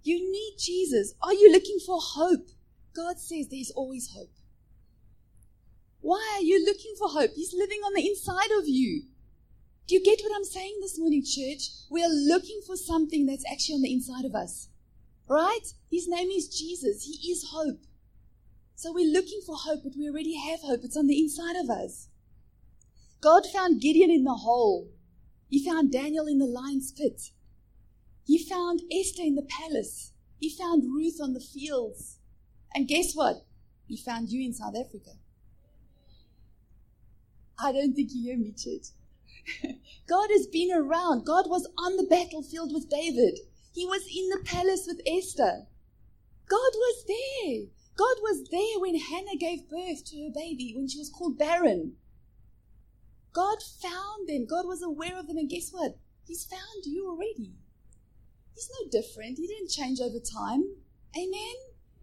You 0.02 0.18
need 0.18 0.56
Jesus. 0.58 1.14
Are 1.22 1.34
you 1.34 1.52
looking 1.52 1.78
for 1.84 1.98
hope? 2.00 2.48
God 2.94 3.18
says 3.18 3.48
there's 3.48 3.72
always 3.74 4.10
hope. 4.16 4.30
Why 6.00 6.36
are 6.36 6.42
you 6.42 6.64
looking 6.64 6.94
for 6.98 7.08
hope? 7.08 7.32
He's 7.34 7.54
living 7.54 7.80
on 7.84 7.94
the 7.94 8.06
inside 8.06 8.50
of 8.58 8.66
you. 8.66 9.04
Do 9.86 9.94
you 9.94 10.02
get 10.02 10.20
what 10.22 10.34
I'm 10.34 10.44
saying 10.44 10.78
this 10.80 10.98
morning, 10.98 11.24
church? 11.24 11.68
We 11.90 12.02
are 12.02 12.08
looking 12.08 12.60
for 12.66 12.76
something 12.76 13.26
that's 13.26 13.44
actually 13.50 13.74
on 13.74 13.82
the 13.82 13.92
inside 13.92 14.24
of 14.24 14.34
us. 14.34 14.68
Right? 15.28 15.74
His 15.90 16.08
name 16.08 16.30
is 16.30 16.48
Jesus. 16.48 17.04
He 17.04 17.30
is 17.30 17.48
hope. 17.50 17.80
So 18.76 18.92
we're 18.92 19.12
looking 19.12 19.42
for 19.44 19.56
hope, 19.56 19.80
but 19.84 19.92
we 19.98 20.08
already 20.08 20.36
have 20.36 20.60
hope. 20.60 20.80
It's 20.84 20.96
on 20.96 21.06
the 21.06 21.18
inside 21.18 21.56
of 21.56 21.68
us. 21.68 22.08
God 23.20 23.42
found 23.52 23.82
Gideon 23.82 24.10
in 24.10 24.24
the 24.24 24.34
hole. 24.34 24.88
He 25.50 25.64
found 25.64 25.90
Daniel 25.90 26.26
in 26.26 26.38
the 26.38 26.46
lion's 26.46 26.92
pit. 26.92 27.32
He 28.24 28.38
found 28.38 28.80
Esther 28.92 29.22
in 29.22 29.34
the 29.34 29.42
palace. 29.42 30.12
He 30.38 30.48
found 30.48 30.84
Ruth 30.84 31.18
on 31.20 31.34
the 31.34 31.40
fields. 31.40 32.18
And 32.72 32.86
guess 32.86 33.14
what? 33.14 33.44
He 33.88 33.96
found 33.96 34.30
you 34.30 34.46
in 34.46 34.54
South 34.54 34.74
Africa. 34.76 35.10
I 37.58 37.72
don't 37.72 37.92
think 37.94 38.10
you 38.12 38.22
hear 38.22 38.38
me, 38.38 38.54
church. 38.56 38.88
God 40.08 40.28
has 40.30 40.46
been 40.46 40.72
around. 40.72 41.26
God 41.26 41.46
was 41.48 41.68
on 41.76 41.96
the 41.96 42.06
battlefield 42.08 42.72
with 42.72 42.88
David. 42.88 43.40
He 43.74 43.84
was 43.84 44.02
in 44.06 44.28
the 44.28 44.42
palace 44.44 44.84
with 44.86 45.00
Esther. 45.06 45.66
God 46.48 46.72
was 46.74 47.04
there. 47.06 47.66
God 47.96 48.16
was 48.22 48.48
there 48.50 48.80
when 48.80 48.98
Hannah 48.98 49.36
gave 49.38 49.68
birth 49.68 50.04
to 50.06 50.22
her 50.24 50.30
baby, 50.32 50.72
when 50.76 50.88
she 50.88 50.98
was 50.98 51.10
called 51.10 51.36
barren. 51.36 51.96
God 53.32 53.58
found 53.62 54.28
them. 54.28 54.46
God 54.46 54.66
was 54.66 54.82
aware 54.82 55.18
of 55.18 55.26
them. 55.26 55.36
And 55.36 55.48
guess 55.48 55.70
what? 55.70 55.96
He's 56.26 56.44
found 56.44 56.84
you 56.84 57.08
already. 57.08 57.54
He's 58.54 58.70
no 58.80 58.90
different. 58.90 59.38
He 59.38 59.46
didn't 59.46 59.70
change 59.70 60.00
over 60.00 60.18
time. 60.18 60.64
Amen? 61.16 61.54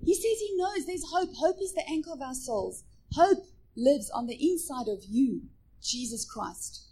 He 0.03 0.13
says 0.13 0.39
he 0.39 0.55
knows 0.55 0.85
there's 0.85 1.09
hope. 1.11 1.29
Hope 1.35 1.57
is 1.61 1.73
the 1.73 1.87
anchor 1.89 2.11
of 2.11 2.21
our 2.21 2.33
souls. 2.33 2.83
Hope 3.13 3.45
lives 3.75 4.09
on 4.09 4.27
the 4.27 4.35
inside 4.35 4.87
of 4.87 5.03
you, 5.07 5.43
Jesus 5.81 6.25
Christ. 6.25 6.87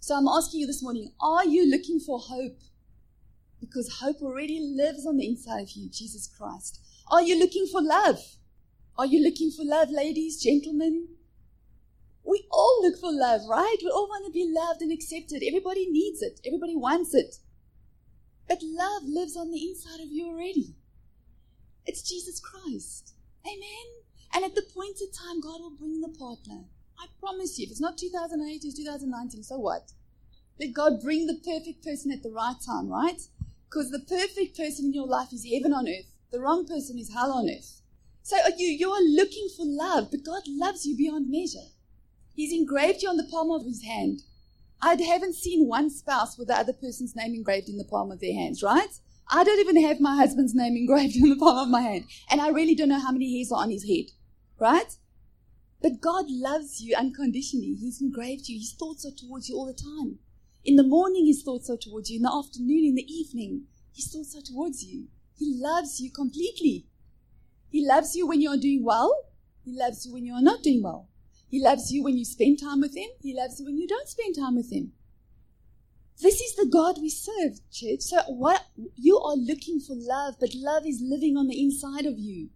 So 0.00 0.14
I'm 0.14 0.28
asking 0.28 0.60
you 0.60 0.66
this 0.66 0.82
morning 0.82 1.12
are 1.20 1.46
you 1.46 1.70
looking 1.70 1.98
for 1.98 2.18
hope? 2.18 2.58
Because 3.60 4.00
hope 4.00 4.20
already 4.20 4.60
lives 4.60 5.06
on 5.06 5.16
the 5.16 5.26
inside 5.26 5.60
of 5.60 5.70
you, 5.70 5.88
Jesus 5.88 6.26
Christ. 6.26 6.80
Are 7.10 7.22
you 7.22 7.38
looking 7.38 7.66
for 7.66 7.82
love? 7.82 8.18
Are 8.96 9.06
you 9.06 9.22
looking 9.22 9.50
for 9.50 9.64
love, 9.64 9.90
ladies, 9.90 10.42
gentlemen? 10.42 11.08
We 12.24 12.46
all 12.50 12.80
look 12.82 12.98
for 12.98 13.12
love, 13.12 13.42
right? 13.48 13.76
We 13.82 13.90
all 13.90 14.08
want 14.08 14.26
to 14.26 14.32
be 14.32 14.50
loved 14.50 14.80
and 14.82 14.90
accepted. 14.90 15.42
Everybody 15.46 15.86
needs 15.90 16.22
it. 16.22 16.40
Everybody 16.46 16.74
wants 16.74 17.14
it. 17.14 17.36
But 18.48 18.62
love 18.62 19.02
lives 19.04 19.36
on 19.36 19.50
the 19.50 19.62
inside 19.68 20.00
of 20.00 20.10
you 20.10 20.28
already. 20.28 20.74
It's 21.86 22.02
Jesus 22.02 22.40
Christ. 22.40 23.14
Amen. 23.46 23.86
And 24.34 24.44
at 24.44 24.54
the 24.54 24.62
point 24.62 24.96
appointed 24.96 25.14
time, 25.14 25.40
God 25.40 25.60
will 25.60 25.76
bring 25.76 26.00
the 26.00 26.08
partner. 26.08 26.64
I 26.98 27.06
promise 27.20 27.58
you, 27.58 27.64
if 27.64 27.70
it's 27.70 27.80
not 27.80 27.98
2008, 27.98 28.64
it's 28.64 28.76
2019, 28.76 29.42
so 29.42 29.58
what? 29.58 29.92
Let 30.58 30.72
God 30.72 31.02
bring 31.02 31.26
the 31.26 31.34
perfect 31.34 31.84
person 31.84 32.10
at 32.10 32.22
the 32.22 32.30
right 32.30 32.56
time, 32.64 32.88
right? 32.88 33.20
Because 33.68 33.90
the 33.90 34.00
perfect 34.00 34.56
person 34.56 34.86
in 34.86 34.94
your 34.94 35.06
life 35.06 35.32
is 35.32 35.46
heaven 35.50 35.72
on 35.72 35.88
earth. 35.88 36.10
The 36.30 36.40
wrong 36.40 36.66
person 36.66 36.98
is 36.98 37.12
hell 37.12 37.32
on 37.32 37.50
earth. 37.50 37.80
So 38.22 38.36
you, 38.56 38.68
you 38.68 38.90
are 38.90 39.02
looking 39.02 39.48
for 39.56 39.66
love, 39.66 40.10
but 40.10 40.24
God 40.24 40.42
loves 40.46 40.86
you 40.86 40.96
beyond 40.96 41.26
measure. 41.28 41.73
He's 42.34 42.52
engraved 42.52 43.02
you 43.02 43.08
on 43.08 43.16
the 43.16 43.28
palm 43.30 43.50
of 43.50 43.64
his 43.64 43.82
hand. 43.84 44.22
I 44.82 45.00
haven't 45.00 45.34
seen 45.34 45.66
one 45.66 45.88
spouse 45.90 46.36
with 46.36 46.48
the 46.48 46.58
other 46.58 46.72
person's 46.72 47.16
name 47.16 47.34
engraved 47.34 47.68
in 47.68 47.78
the 47.78 47.84
palm 47.84 48.10
of 48.10 48.20
their 48.20 48.34
hands, 48.34 48.62
right? 48.62 49.00
I 49.30 49.44
don't 49.44 49.60
even 49.60 49.82
have 49.82 50.00
my 50.00 50.16
husband's 50.16 50.54
name 50.54 50.76
engraved 50.76 51.16
in 51.22 51.30
the 51.30 51.36
palm 51.36 51.58
of 51.58 51.68
my 51.68 51.80
hand. 51.80 52.04
And 52.30 52.40
I 52.40 52.48
really 52.48 52.74
don't 52.74 52.88
know 52.90 53.00
how 53.00 53.12
many 53.12 53.36
hairs 53.36 53.52
are 53.52 53.62
on 53.62 53.70
his 53.70 53.88
head, 53.88 54.12
right? 54.58 54.96
But 55.80 56.00
God 56.00 56.26
loves 56.28 56.80
you 56.80 56.96
unconditionally. 56.96 57.74
He's 57.74 58.00
engraved 58.00 58.48
you. 58.48 58.58
His 58.58 58.72
thoughts 58.72 59.04
are 59.04 59.14
towards 59.14 59.48
you 59.48 59.56
all 59.56 59.66
the 59.66 59.74
time. 59.74 60.18
In 60.64 60.76
the 60.76 60.82
morning, 60.82 61.26
His 61.26 61.42
thoughts 61.42 61.68
are 61.68 61.76
towards 61.76 62.10
you. 62.10 62.16
In 62.16 62.22
the 62.22 62.32
afternoon, 62.32 62.84
in 62.86 62.94
the 62.94 63.06
evening, 63.12 63.64
His 63.94 64.10
thoughts 64.10 64.34
are 64.34 64.40
towards 64.40 64.82
you. 64.82 65.08
He 65.38 65.54
loves 65.54 66.00
you 66.00 66.10
completely. 66.10 66.86
He 67.68 67.86
loves 67.86 68.16
you 68.16 68.26
when 68.26 68.40
you 68.40 68.50
are 68.50 68.56
doing 68.56 68.82
well. 68.82 69.14
He 69.62 69.76
loves 69.76 70.06
you 70.06 70.14
when 70.14 70.24
you 70.24 70.32
are 70.32 70.42
not 70.42 70.62
doing 70.62 70.82
well. 70.82 71.10
He 71.54 71.62
loves 71.62 71.92
you 71.92 72.02
when 72.02 72.18
you 72.18 72.24
spend 72.24 72.58
time 72.58 72.80
with 72.80 72.96
Him. 72.96 73.10
He 73.22 73.32
loves 73.32 73.60
you 73.60 73.66
when 73.66 73.78
you 73.78 73.86
don't 73.86 74.08
spend 74.08 74.34
time 74.34 74.56
with 74.56 74.72
Him. 74.72 74.90
This 76.20 76.40
is 76.40 76.56
the 76.56 76.66
God 76.66 76.96
we 77.00 77.08
serve, 77.08 77.60
church. 77.70 78.00
So 78.00 78.22
what 78.22 78.66
you 78.96 79.20
are 79.20 79.36
looking 79.36 79.78
for 79.78 79.94
love, 79.96 80.34
but 80.40 80.50
love 80.56 80.84
is 80.84 81.00
living 81.00 81.36
on 81.36 81.46
the 81.46 81.62
inside 81.62 82.06
of 82.06 82.18
you. 82.18 82.48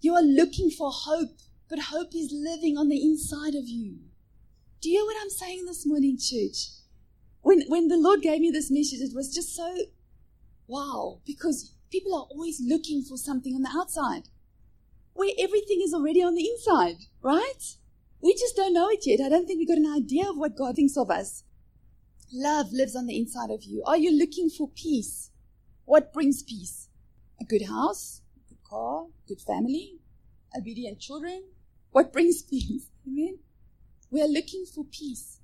You 0.00 0.14
are 0.14 0.22
looking 0.22 0.70
for 0.70 0.90
hope, 0.90 1.36
but 1.68 1.90
hope 1.90 2.14
is 2.14 2.32
living 2.32 2.78
on 2.78 2.88
the 2.88 3.02
inside 3.02 3.54
of 3.54 3.68
you. 3.68 3.98
Do 4.80 4.88
you 4.88 5.00
hear 5.00 5.04
what 5.04 5.20
I'm 5.20 5.28
saying 5.28 5.66
this 5.66 5.84
morning, 5.84 6.16
church? 6.16 6.68
When 7.42 7.64
when 7.68 7.88
the 7.88 7.98
Lord 7.98 8.22
gave 8.22 8.40
me 8.40 8.50
this 8.50 8.70
message, 8.70 9.00
it 9.00 9.14
was 9.14 9.34
just 9.34 9.54
so 9.54 9.76
wow, 10.66 11.20
because 11.26 11.74
people 11.90 12.14
are 12.14 12.28
always 12.30 12.62
looking 12.64 13.02
for 13.02 13.18
something 13.18 13.54
on 13.54 13.60
the 13.60 13.76
outside. 13.78 14.30
Where 15.14 15.32
everything 15.38 15.80
is 15.82 15.94
already 15.94 16.22
on 16.22 16.34
the 16.34 16.48
inside, 16.48 17.06
right? 17.22 17.76
We 18.20 18.34
just 18.34 18.56
don't 18.56 18.74
know 18.74 18.88
it 18.88 19.06
yet. 19.06 19.20
I 19.24 19.28
don't 19.28 19.46
think 19.46 19.58
we've 19.58 19.68
got 19.68 19.78
an 19.78 19.92
idea 19.94 20.28
of 20.28 20.36
what 20.36 20.56
God 20.56 20.76
thinks 20.76 20.96
of 20.96 21.10
us. 21.10 21.44
Love 22.32 22.72
lives 22.72 22.96
on 22.96 23.06
the 23.06 23.16
inside 23.16 23.50
of 23.50 23.62
you. 23.62 23.82
Are 23.86 23.96
you 23.96 24.10
looking 24.10 24.50
for 24.50 24.68
peace? 24.68 25.30
What 25.84 26.12
brings 26.12 26.42
peace? 26.42 26.88
A 27.40 27.44
good 27.44 27.66
house, 27.66 28.22
a 28.36 28.48
good 28.48 28.62
car, 28.68 29.06
good 29.28 29.40
family, 29.40 30.00
obedient 30.56 30.98
children. 30.98 31.44
What 31.90 32.12
brings 32.12 32.42
peace? 32.50 32.88
Amen. 33.06 33.38
We 34.10 34.20
are 34.20 34.28
looking 34.28 34.64
for 34.64 34.84
peace, 34.84 35.38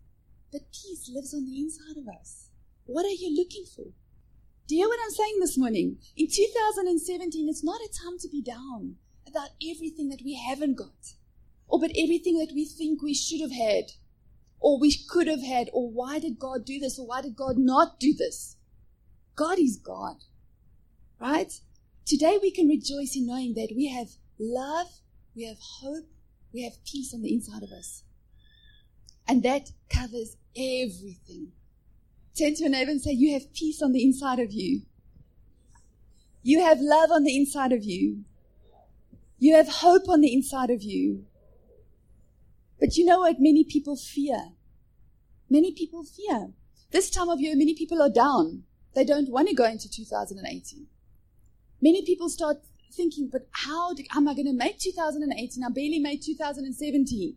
but 0.51 0.73
peace 0.73 1.11
lives 1.15 1.33
on 1.33 1.45
the 1.45 1.59
inside 1.59 1.97
of 1.97 2.09
us. 2.09 2.49
What 2.87 3.05
are 3.05 3.09
you 3.09 3.37
looking 3.37 3.65
for? 3.65 3.93
Do 4.67 4.75
you 4.75 4.83
hear 4.83 4.89
what 4.89 5.01
I'm 5.03 5.11
saying 5.11 5.37
this 5.41 5.59
morning? 5.59 5.99
In 6.17 6.27
2017, 6.29 7.49
it's 7.49 7.63
not 7.63 7.81
a 7.81 7.89
time 7.89 8.19
to 8.21 8.29
be 8.29 8.43
down 8.43 8.97
about 9.31 9.51
everything 9.63 10.09
that 10.11 10.23
we 10.25 10.35
haven't 10.35 10.77
got, 10.77 11.15
or 11.69 11.81
but 11.81 11.93
everything 11.97 12.39
that 12.39 12.53
we 12.55 12.65
think 12.65 13.03
we 13.03 13.15
should 13.15 13.41
have 13.41 13.53
had 13.53 13.93
or 14.61 14.79
we 14.79 14.95
could 15.09 15.27
have 15.27 15.43
had, 15.43 15.71
or 15.73 15.91
why 15.91 16.19
did 16.19 16.39
God 16.39 16.65
do 16.65 16.79
this, 16.79 16.99
or 16.99 17.07
why 17.07 17.23
did 17.23 17.35
God 17.35 17.57
not 17.57 17.99
do 17.99 18.15
this? 18.15 18.57
God 19.35 19.59
is 19.59 19.79
God, 19.79 20.17
right? 21.19 21.51
Today 22.05 22.39
we 22.41 22.51
can 22.51 22.69
rejoice 22.69 23.17
in 23.17 23.27
knowing 23.27 23.55
that 23.55 23.73
we 23.75 23.89
have 23.89 24.09
love, 24.39 24.89
we 25.35 25.47
have 25.47 25.57
hope, 25.59 26.05
we 26.53 26.63
have 26.63 26.85
peace 26.85 27.15
on 27.15 27.23
the 27.23 27.33
inside 27.33 27.63
of 27.63 27.71
us. 27.71 28.05
And 29.27 29.43
that 29.45 29.71
covers 29.89 30.37
everything. 30.57 31.53
Turn 32.37 32.55
to 32.55 32.63
your 32.63 32.71
neighbor 32.71 32.91
and 32.91 33.01
say, 33.01 33.13
You 33.13 33.33
have 33.35 33.55
peace 33.55 33.81
on 33.81 33.93
the 33.93 34.03
inside 34.03 34.41
of 34.41 34.53
you. 34.53 34.83
You 36.43 36.61
have 36.63 36.81
love 36.81 37.11
on 37.11 37.25
the 37.25 37.37
inside 37.37 37.73
of 37.73 37.85
you. 37.85 38.25
You 39.41 39.55
have 39.57 39.69
hope 39.69 40.07
on 40.09 40.21
the 40.21 40.33
inside 40.35 40.69
of 40.69 40.83
you. 40.83 41.25
But 42.79 42.97
you 42.97 43.07
know 43.07 43.21
what? 43.21 43.37
Many 43.41 43.65
people 43.65 43.97
fear. 43.97 44.51
Many 45.49 45.73
people 45.73 46.05
fear. 46.05 46.51
This 46.91 47.09
time 47.09 47.31
of 47.31 47.41
year, 47.41 47.57
many 47.57 47.75
people 47.75 48.03
are 48.03 48.11
down. 48.11 48.65
They 48.95 49.05
don't 49.05 49.31
want 49.31 49.49
to 49.49 49.55
go 49.55 49.65
into 49.65 49.89
2018. 49.89 50.87
Many 51.81 52.05
people 52.05 52.29
start 52.29 52.59
thinking, 52.93 53.31
but 53.33 53.49
how 53.53 53.95
do, 53.95 54.05
am 54.15 54.29
I 54.29 54.35
going 54.35 54.47
to 54.47 54.53
make 54.53 54.79
2018? 54.79 55.65
I 55.65 55.69
barely 55.71 55.99
made 55.99 56.23
2017. 56.23 57.37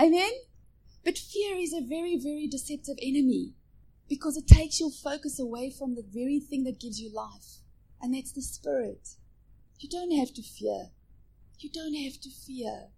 Amen? 0.00 0.30
But 1.04 1.18
fear 1.18 1.56
is 1.58 1.74
a 1.74 1.86
very, 1.86 2.16
very 2.16 2.48
deceptive 2.48 2.96
enemy 3.02 3.52
because 4.08 4.38
it 4.38 4.46
takes 4.46 4.80
your 4.80 4.90
focus 4.90 5.38
away 5.38 5.70
from 5.70 5.96
the 5.96 6.04
very 6.06 6.40
thing 6.40 6.64
that 6.64 6.80
gives 6.80 6.98
you 6.98 7.12
life, 7.12 7.58
and 8.00 8.14
that's 8.14 8.32
the 8.32 8.40
Spirit. 8.40 9.16
You 9.80 9.90
don't 9.90 10.16
have 10.16 10.32
to 10.34 10.42
fear. 10.42 10.90
You 11.62 11.70
don't 11.70 11.94
have 11.94 12.20
to 12.22 12.28
fear. 12.28 12.88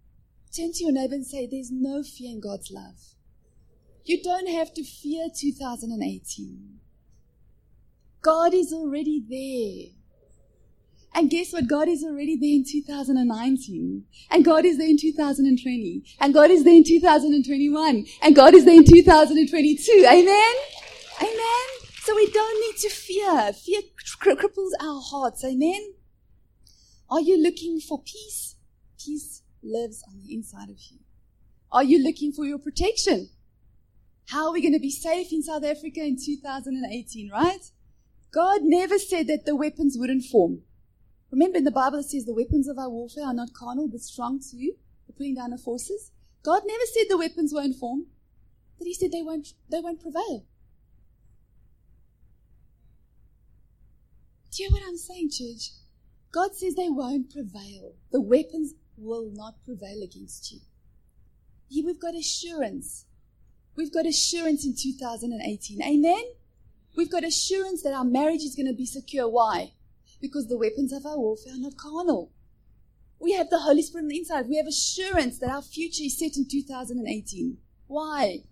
Turn 0.51 0.71
to 0.73 0.83
your 0.85 0.91
neighbor 0.91 1.13
and 1.13 1.25
say, 1.25 1.45
There's 1.45 1.69
no 1.71 2.01
fear 2.01 2.31
in 2.31 2.39
God's 2.39 2.71
love. 2.71 2.95
You 4.05 4.23
don't 4.23 4.47
have 4.47 4.73
to 4.73 4.83
fear 4.83 5.27
2018. 5.35 6.79
God 8.23 8.55
is 8.55 8.73
already 8.73 9.23
there. 9.29 9.93
And 11.13 11.29
guess 11.29 11.53
what? 11.53 11.67
God 11.67 11.87
is 11.87 12.03
already 12.03 12.37
there 12.37 12.55
in 12.55 12.65
2019. 12.67 14.03
And 14.31 14.43
God 14.43 14.65
is 14.65 14.79
there 14.79 14.89
in 14.89 14.97
2020. 14.97 16.03
And 16.19 16.33
God 16.33 16.49
is 16.49 16.63
there 16.63 16.73
in 16.73 16.83
2021. 16.83 18.05
And 18.23 18.35
God 18.35 18.55
is 18.55 18.65
there 18.65 18.75
in 18.75 18.83
2022. 18.83 20.05
Amen? 20.07 20.53
Amen? 21.21 21.67
So 22.01 22.15
we 22.15 22.31
don't 22.31 22.61
need 22.61 22.77
to 22.81 22.89
fear. 22.89 23.53
Fear 23.53 23.81
cripples 24.19 24.71
our 24.81 25.01
hearts. 25.01 25.45
Amen? 25.45 25.93
Are 27.11 27.21
you 27.21 27.41
looking 27.41 27.79
for 27.79 28.01
peace? 28.01 28.54
Peace 29.05 29.43
lives 29.61 30.03
on 30.07 30.19
the 30.19 30.33
inside 30.33 30.69
of 30.69 30.79
you. 30.89 30.97
Are 31.71 31.83
you 31.83 32.01
looking 32.03 32.31
for 32.31 32.45
your 32.45 32.57
protection? 32.57 33.29
How 34.29 34.47
are 34.47 34.53
we 34.53 34.61
going 34.61 34.73
to 34.73 34.79
be 34.79 34.89
safe 34.89 35.31
in 35.31 35.43
South 35.43 35.63
Africa 35.63 35.99
in 35.99 36.17
2018, 36.23 37.29
right? 37.29 37.71
God 38.33 38.61
never 38.63 38.97
said 38.97 39.27
that 39.27 39.45
the 39.45 39.55
weapons 39.55 39.95
wouldn't 39.97 40.25
form. 40.25 40.61
Remember 41.31 41.59
in 41.59 41.63
the 41.63 41.71
Bible 41.71 41.99
it 41.99 42.05
says 42.05 42.25
the 42.25 42.33
weapons 42.33 42.67
of 42.67 42.79
our 42.79 42.89
warfare 42.89 43.25
are 43.25 43.33
not 43.33 43.53
carnal 43.53 43.87
but 43.87 44.01
strong 44.01 44.39
to 44.39 44.57
you, 44.57 44.75
the 45.05 45.13
putting 45.13 45.35
down 45.35 45.53
of 45.53 45.61
forces. 45.61 46.11
God 46.43 46.63
never 46.65 46.83
said 46.85 47.05
the 47.09 47.17
weapons 47.17 47.53
won't 47.53 47.75
form, 47.75 48.07
but 48.77 48.87
He 48.87 48.93
said 48.93 49.11
they 49.11 49.21
won't, 49.21 49.49
they 49.69 49.79
won't 49.81 50.01
prevail. 50.01 50.45
Do 54.51 54.63
you 54.63 54.69
hear 54.69 54.71
what 54.71 54.87
I'm 54.87 54.97
saying, 54.97 55.29
church? 55.31 55.71
God 56.31 56.55
says 56.55 56.75
they 56.75 56.89
won't 56.89 57.31
prevail. 57.31 57.93
The 58.11 58.21
weapons 58.21 58.73
will 58.97 59.29
not 59.33 59.63
prevail 59.63 60.01
against 60.03 60.51
you. 60.51 60.59
Here 61.67 61.85
we've 61.85 61.99
got 61.99 62.15
assurance. 62.15 63.05
We've 63.75 63.93
got 63.93 64.05
assurance 64.05 64.65
in 64.65 64.75
2018. 64.75 65.81
Amen? 65.81 66.23
We've 66.95 67.11
got 67.11 67.25
assurance 67.25 67.83
that 67.83 67.93
our 67.93 68.05
marriage 68.05 68.43
is 68.43 68.55
going 68.55 68.67
to 68.67 68.73
be 68.73 68.85
secure. 68.85 69.27
Why? 69.27 69.73
Because 70.21 70.47
the 70.47 70.57
weapons 70.57 70.93
of 70.93 71.05
our 71.05 71.17
warfare 71.17 71.53
are 71.53 71.59
not 71.59 71.77
carnal. 71.77 72.31
We 73.19 73.33
have 73.33 73.49
the 73.49 73.59
Holy 73.59 73.81
Spirit 73.81 74.03
on 74.03 74.07
the 74.09 74.19
inside. 74.19 74.47
We 74.47 74.57
have 74.57 74.67
assurance 74.67 75.39
that 75.39 75.49
our 75.49 75.61
future 75.61 76.03
is 76.03 76.17
set 76.17 76.37
in 76.37 76.47
2018. 76.49 77.57
Why? 77.87 78.43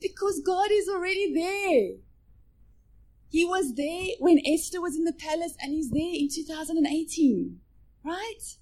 Because 0.00 0.40
God 0.44 0.68
is 0.70 0.88
already 0.88 1.34
there. 1.34 1.98
He 3.28 3.44
was 3.44 3.74
there 3.74 4.06
when 4.18 4.40
Esther 4.46 4.80
was 4.80 4.96
in 4.96 5.04
the 5.04 5.12
palace 5.12 5.54
and 5.60 5.72
he's 5.72 5.90
there 5.90 6.14
in 6.14 6.28
2018. 6.32 7.60
Right? 8.04 8.56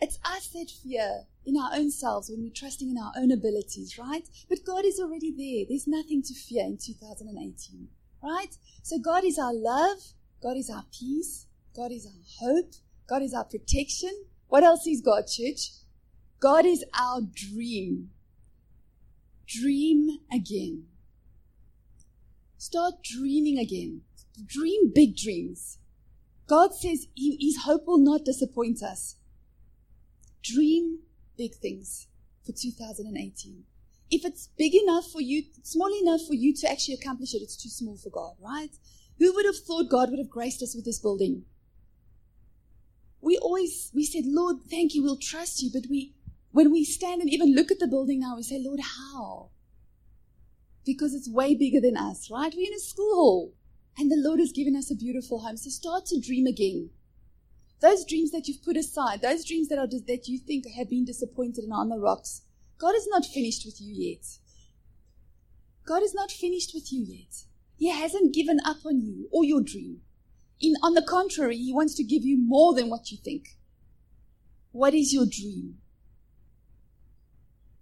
It's 0.00 0.18
us 0.24 0.48
that 0.48 0.70
fear 0.82 1.24
in 1.44 1.56
our 1.56 1.70
own 1.74 1.90
selves 1.90 2.30
when 2.30 2.42
we're 2.42 2.52
trusting 2.54 2.88
in 2.90 2.96
our 2.96 3.12
own 3.16 3.30
abilities, 3.30 3.98
right? 3.98 4.26
But 4.48 4.64
God 4.66 4.84
is 4.84 4.98
already 4.98 5.30
there. 5.30 5.66
There's 5.68 5.86
nothing 5.86 6.22
to 6.22 6.34
fear 6.34 6.64
in 6.64 6.78
2018, 6.78 7.88
right? 8.22 8.56
So 8.82 8.98
God 8.98 9.24
is 9.24 9.38
our 9.38 9.52
love. 9.52 9.98
God 10.42 10.56
is 10.56 10.70
our 10.70 10.84
peace. 10.90 11.46
God 11.74 11.92
is 11.92 12.06
our 12.06 12.48
hope. 12.48 12.72
God 13.06 13.22
is 13.22 13.34
our 13.34 13.44
protection. 13.44 14.24
What 14.48 14.64
else 14.64 14.86
is 14.86 15.00
God, 15.00 15.24
church? 15.26 15.70
God 16.40 16.64
is 16.64 16.84
our 16.98 17.20
dream. 17.20 18.10
Dream 19.46 20.08
again. 20.32 20.86
Start 22.56 22.94
dreaming 23.02 23.58
again. 23.58 24.02
Dream 24.46 24.92
big 24.94 25.16
dreams. 25.16 25.78
God 26.46 26.74
says 26.74 27.06
His 27.16 27.58
hope 27.64 27.86
will 27.86 27.98
not 27.98 28.24
disappoint 28.24 28.82
us. 28.82 29.16
Dream 30.42 31.00
big 31.36 31.54
things 31.54 32.08
for 32.44 32.52
2018. 32.52 33.64
If 34.10 34.24
it's 34.24 34.48
big 34.58 34.74
enough 34.74 35.06
for 35.10 35.20
you, 35.20 35.44
small 35.62 35.92
enough 36.02 36.20
for 36.26 36.34
you 36.34 36.54
to 36.56 36.70
actually 36.70 36.94
accomplish 36.94 37.34
it, 37.34 37.42
it's 37.42 37.56
too 37.56 37.68
small 37.68 37.96
for 37.96 38.10
God, 38.10 38.34
right? 38.40 38.70
Who 39.18 39.34
would 39.34 39.46
have 39.46 39.58
thought 39.58 39.90
God 39.90 40.10
would 40.10 40.18
have 40.18 40.30
graced 40.30 40.62
us 40.62 40.74
with 40.74 40.84
this 40.84 40.98
building? 40.98 41.44
We 43.20 43.36
always, 43.38 43.90
we 43.94 44.04
said, 44.04 44.24
Lord, 44.26 44.56
thank 44.68 44.94
you, 44.94 45.02
we'll 45.02 45.18
trust 45.18 45.62
you. 45.62 45.70
But 45.72 45.88
we, 45.88 46.14
when 46.50 46.72
we 46.72 46.84
stand 46.84 47.20
and 47.20 47.30
even 47.30 47.54
look 47.54 47.70
at 47.70 47.78
the 47.78 47.86
building 47.86 48.20
now, 48.20 48.36
we 48.36 48.42
say, 48.42 48.58
Lord, 48.58 48.80
how? 48.80 49.50
Because 50.84 51.14
it's 51.14 51.30
way 51.30 51.54
bigger 51.54 51.80
than 51.80 51.96
us, 51.96 52.30
right? 52.30 52.52
We're 52.56 52.68
in 52.68 52.74
a 52.74 52.80
school 52.80 53.14
hall 53.14 53.54
and 53.98 54.10
the 54.10 54.16
Lord 54.16 54.40
has 54.40 54.52
given 54.52 54.74
us 54.74 54.90
a 54.90 54.96
beautiful 54.96 55.40
home. 55.40 55.58
So 55.58 55.68
start 55.68 56.06
to 56.06 56.20
dream 56.20 56.46
again. 56.46 56.90
Those 57.80 58.04
dreams 58.04 58.30
that 58.32 58.46
you've 58.46 58.62
put 58.62 58.76
aside, 58.76 59.22
those 59.22 59.44
dreams 59.44 59.68
that 59.68 59.78
are 59.78 59.86
that 59.86 60.28
you 60.28 60.38
think 60.38 60.66
have 60.76 60.90
been 60.90 61.06
disappointed 61.06 61.64
and 61.64 61.72
are 61.72 61.80
on 61.80 61.88
the 61.88 61.98
rocks, 61.98 62.42
God 62.78 62.94
is 62.94 63.08
not 63.08 63.24
finished 63.24 63.64
with 63.64 63.80
you 63.80 63.94
yet. 63.94 64.26
God 65.86 66.02
is 66.02 66.14
not 66.14 66.30
finished 66.30 66.72
with 66.74 66.92
you 66.92 67.04
yet. 67.08 67.44
He 67.76 67.90
hasn't 67.90 68.34
given 68.34 68.60
up 68.64 68.84
on 68.84 69.00
you 69.00 69.28
or 69.32 69.44
your 69.44 69.62
dream. 69.62 70.02
In, 70.60 70.74
on 70.82 70.92
the 70.92 71.02
contrary, 71.02 71.56
He 71.56 71.72
wants 71.72 71.94
to 71.94 72.04
give 72.04 72.22
you 72.22 72.36
more 72.38 72.74
than 72.74 72.90
what 72.90 73.10
you 73.10 73.16
think. 73.16 73.56
What 74.72 74.92
is 74.92 75.14
your 75.14 75.24
dream? 75.24 75.78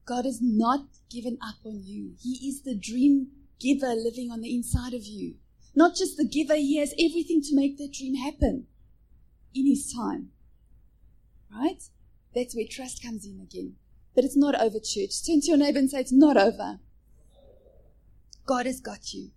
God 0.07 0.25
has 0.25 0.41
not 0.41 0.87
given 1.11 1.39
up 1.43 1.57
on 1.65 1.83
you. 1.85 2.13
He 2.23 2.49
is 2.49 2.63
the 2.63 2.77
dream 2.77 3.29
giver 3.61 3.95
living 3.95 4.31
on 4.31 4.43
the 4.43 4.55
inside 4.55 4.95
of 4.95 5.05
you. 5.05 5.35
Not 5.75 5.97
just 5.97 6.17
the 6.17 6.25
giver, 6.25 6.55
He 6.55 6.79
has 6.79 6.93
everything 6.93 7.43
to 7.43 7.57
make 7.57 7.77
that 7.79 7.93
dream 7.93 8.15
happen 8.15 8.69
in 9.55 9.67
His 9.67 9.93
time. 9.93 10.31
Right? 11.53 11.83
That's 12.35 12.55
where 12.55 12.67
trust 12.69 13.03
comes 13.03 13.27
in 13.27 13.41
again. 13.41 13.75
But 14.15 14.25
it's 14.25 14.37
not 14.37 14.61
over, 14.61 14.79
church. 14.79 15.25
Turn 15.27 15.41
to 15.41 15.47
your 15.47 15.57
neighbor 15.57 15.79
and 15.79 15.91
say, 15.91 16.01
It's 16.01 16.13
not 16.13 16.37
over. 16.37 16.81
God 18.47 18.67
has 18.67 18.81
got 18.81 19.13
you. 19.13 19.31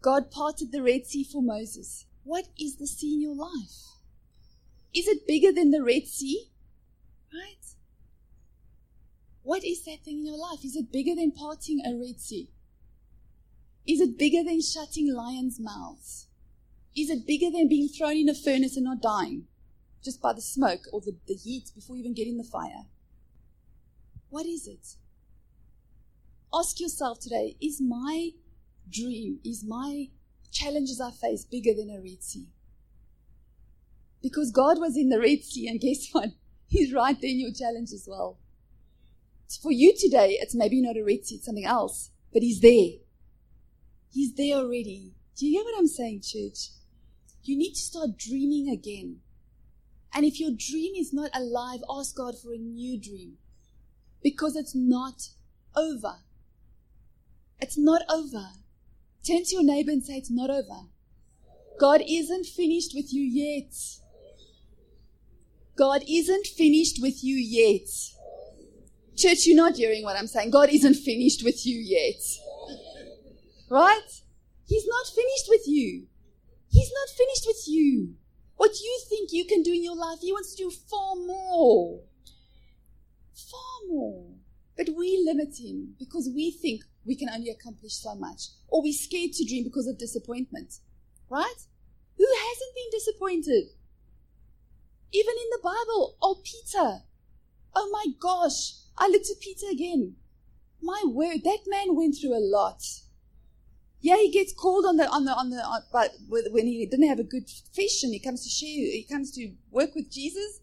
God 0.00 0.30
parted 0.30 0.70
the 0.70 0.82
Red 0.82 1.06
Sea 1.06 1.24
for 1.24 1.42
Moses. 1.42 2.06
What 2.24 2.46
is 2.58 2.76
the 2.76 2.86
sea 2.86 3.14
in 3.14 3.22
your 3.22 3.34
life? 3.34 3.98
Is 4.94 5.08
it 5.08 5.26
bigger 5.26 5.52
than 5.52 5.70
the 5.70 5.82
Red 5.82 6.06
Sea? 6.06 6.50
Right? 7.32 7.64
What 9.42 9.64
is 9.64 9.84
that 9.84 10.04
thing 10.04 10.18
in 10.18 10.26
your 10.26 10.38
life? 10.38 10.64
Is 10.64 10.76
it 10.76 10.92
bigger 10.92 11.14
than 11.14 11.32
parting 11.32 11.82
a 11.84 11.94
Red 11.94 12.20
Sea? 12.20 12.48
Is 13.86 14.00
it 14.00 14.16
bigger 14.16 14.42
than 14.42 14.62
shutting 14.62 15.12
lions' 15.12 15.60
mouths? 15.60 16.28
Is 16.96 17.10
it 17.10 17.26
bigger 17.26 17.50
than 17.50 17.68
being 17.68 17.88
thrown 17.88 18.16
in 18.16 18.28
a 18.28 18.34
furnace 18.34 18.76
and 18.76 18.84
not 18.84 19.02
dying 19.02 19.46
just 20.04 20.20
by 20.20 20.32
the 20.32 20.40
smoke 20.40 20.82
or 20.92 21.00
the, 21.00 21.16
the 21.26 21.34
heat 21.34 21.70
before 21.74 21.96
you 21.96 22.02
even 22.02 22.14
get 22.14 22.28
in 22.28 22.36
the 22.36 22.44
fire? 22.44 22.84
What 24.28 24.46
is 24.46 24.68
it? 24.68 24.96
Ask 26.52 26.78
yourself 26.78 27.18
today 27.20 27.56
is 27.60 27.80
my 27.80 28.30
dream, 28.88 29.40
is 29.44 29.64
my 29.66 30.08
challenges 30.52 31.00
I 31.00 31.10
face 31.10 31.44
bigger 31.44 31.74
than 31.74 31.90
a 31.90 32.00
Red 32.00 32.22
Sea? 32.22 32.48
Because 34.22 34.52
God 34.52 34.78
was 34.78 34.96
in 34.96 35.08
the 35.08 35.20
Red 35.20 35.42
Sea, 35.42 35.66
and 35.68 35.80
guess 35.80 36.08
what? 36.12 36.30
He's 36.68 36.92
right 36.92 37.20
there 37.20 37.30
in 37.30 37.40
your 37.40 37.52
challenge 37.52 37.90
as 37.92 38.06
well. 38.08 38.38
For 39.62 39.72
you 39.72 39.94
today, 39.98 40.38
it's 40.40 40.54
maybe 40.54 40.80
not 40.80 40.96
a 40.96 41.02
Red 41.02 41.26
Sea, 41.26 41.36
it's 41.36 41.46
something 41.46 41.64
else, 41.64 42.10
but 42.32 42.42
He's 42.42 42.60
there. 42.60 43.00
He's 44.10 44.34
there 44.34 44.56
already. 44.56 45.12
Do 45.36 45.46
you 45.46 45.58
hear 45.58 45.64
what 45.64 45.78
I'm 45.78 45.88
saying, 45.88 46.22
church? 46.22 46.70
You 47.44 47.56
need 47.58 47.74
to 47.74 47.80
start 47.80 48.18
dreaming 48.18 48.70
again. 48.70 49.20
And 50.14 50.24
if 50.24 50.40
your 50.40 50.50
dream 50.50 50.94
is 50.96 51.12
not 51.12 51.30
alive, 51.34 51.80
ask 51.90 52.16
God 52.16 52.38
for 52.38 52.52
a 52.52 52.58
new 52.58 52.98
dream. 52.98 53.34
Because 54.22 54.56
it's 54.56 54.74
not 54.74 55.28
over. 55.76 56.16
It's 57.60 57.76
not 57.76 58.02
over. 58.10 58.48
Turn 59.26 59.44
to 59.44 59.54
your 59.54 59.64
neighbor 59.64 59.90
and 59.90 60.02
say, 60.02 60.14
It's 60.14 60.30
not 60.30 60.50
over. 60.50 60.88
God 61.78 62.02
isn't 62.08 62.46
finished 62.46 62.92
with 62.94 63.12
you 63.12 63.22
yet. 63.22 63.74
God 65.76 66.02
isn't 66.08 66.46
finished 66.46 67.02
with 67.02 67.24
you 67.24 67.36
yet. 67.36 67.88
Church, 69.16 69.46
you're 69.46 69.56
not 69.56 69.76
hearing 69.76 70.04
what 70.04 70.16
I'm 70.16 70.26
saying. 70.26 70.50
God 70.50 70.70
isn't 70.70 70.94
finished 70.94 71.44
with 71.44 71.66
you 71.66 71.76
yet. 71.76 72.22
Right? 73.68 74.22
He's 74.66 74.86
not 74.86 75.06
finished 75.06 75.46
with 75.48 75.62
you. 75.66 76.06
He's 76.74 76.90
not 76.92 77.16
finished 77.16 77.44
with 77.46 77.62
you. 77.68 78.14
What 78.56 78.72
you 78.82 79.00
think 79.08 79.30
you 79.30 79.44
can 79.44 79.62
do 79.62 79.72
in 79.72 79.84
your 79.84 79.94
life, 79.94 80.18
He 80.20 80.32
wants 80.32 80.56
to 80.56 80.64
do 80.64 80.70
far 80.72 81.14
more. 81.14 82.00
Far 83.32 83.88
more. 83.88 84.34
But 84.76 84.88
we 84.96 85.22
limit 85.24 85.54
Him 85.60 85.94
because 86.00 86.28
we 86.34 86.50
think 86.50 86.82
we 87.06 87.14
can 87.14 87.28
only 87.28 87.50
accomplish 87.50 87.92
so 87.92 88.16
much. 88.16 88.48
Or 88.66 88.82
we're 88.82 88.92
scared 88.92 89.34
to 89.34 89.44
dream 89.44 89.62
because 89.62 89.86
of 89.86 89.98
disappointment. 89.98 90.80
Right? 91.30 91.62
Who 92.18 92.26
hasn't 92.26 92.74
been 92.74 92.90
disappointed? 92.90 93.70
Even 95.12 95.34
in 95.34 95.50
the 95.52 95.60
Bible, 95.62 96.16
oh, 96.20 96.42
Peter. 96.42 97.02
Oh 97.76 97.88
my 97.92 98.06
gosh. 98.18 98.72
I 98.98 99.06
looked 99.06 99.30
at 99.30 99.40
Peter 99.40 99.66
again. 99.70 100.16
My 100.82 101.04
word, 101.06 101.44
that 101.44 101.60
man 101.68 101.94
went 101.94 102.16
through 102.20 102.36
a 102.36 102.42
lot. 102.42 102.82
Yeah, 104.04 104.16
he 104.16 104.30
gets 104.30 104.52
called 104.52 104.84
on 104.84 104.98
the 104.98 105.08
on 105.08 105.24
the 105.24 105.32
on 105.32 105.48
the 105.48 105.64
on, 105.64 105.80
but 105.90 106.10
when 106.28 106.66
he 106.66 106.84
didn't 106.84 107.08
have 107.08 107.18
a 107.18 107.24
good 107.24 107.48
fish 107.48 108.02
and 108.02 108.12
he 108.12 108.18
comes 108.18 108.44
to 108.44 108.50
share, 108.50 108.68
he 108.68 109.06
comes 109.10 109.32
to 109.32 109.54
work 109.70 109.94
with 109.94 110.12
Jesus, 110.12 110.60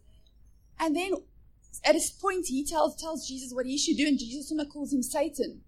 and 0.79 0.95
then 0.95 1.13
at 1.83 1.95
a 1.95 2.01
point 2.21 2.45
he 2.45 2.63
tells 2.63 3.01
tells 3.01 3.27
Jesus 3.27 3.51
what 3.51 3.65
he 3.65 3.79
should 3.79 3.97
do, 3.97 4.05
and 4.05 4.19
Jesus 4.19 4.53
calls 4.71 4.93
him 4.93 5.01
Satan. 5.01 5.61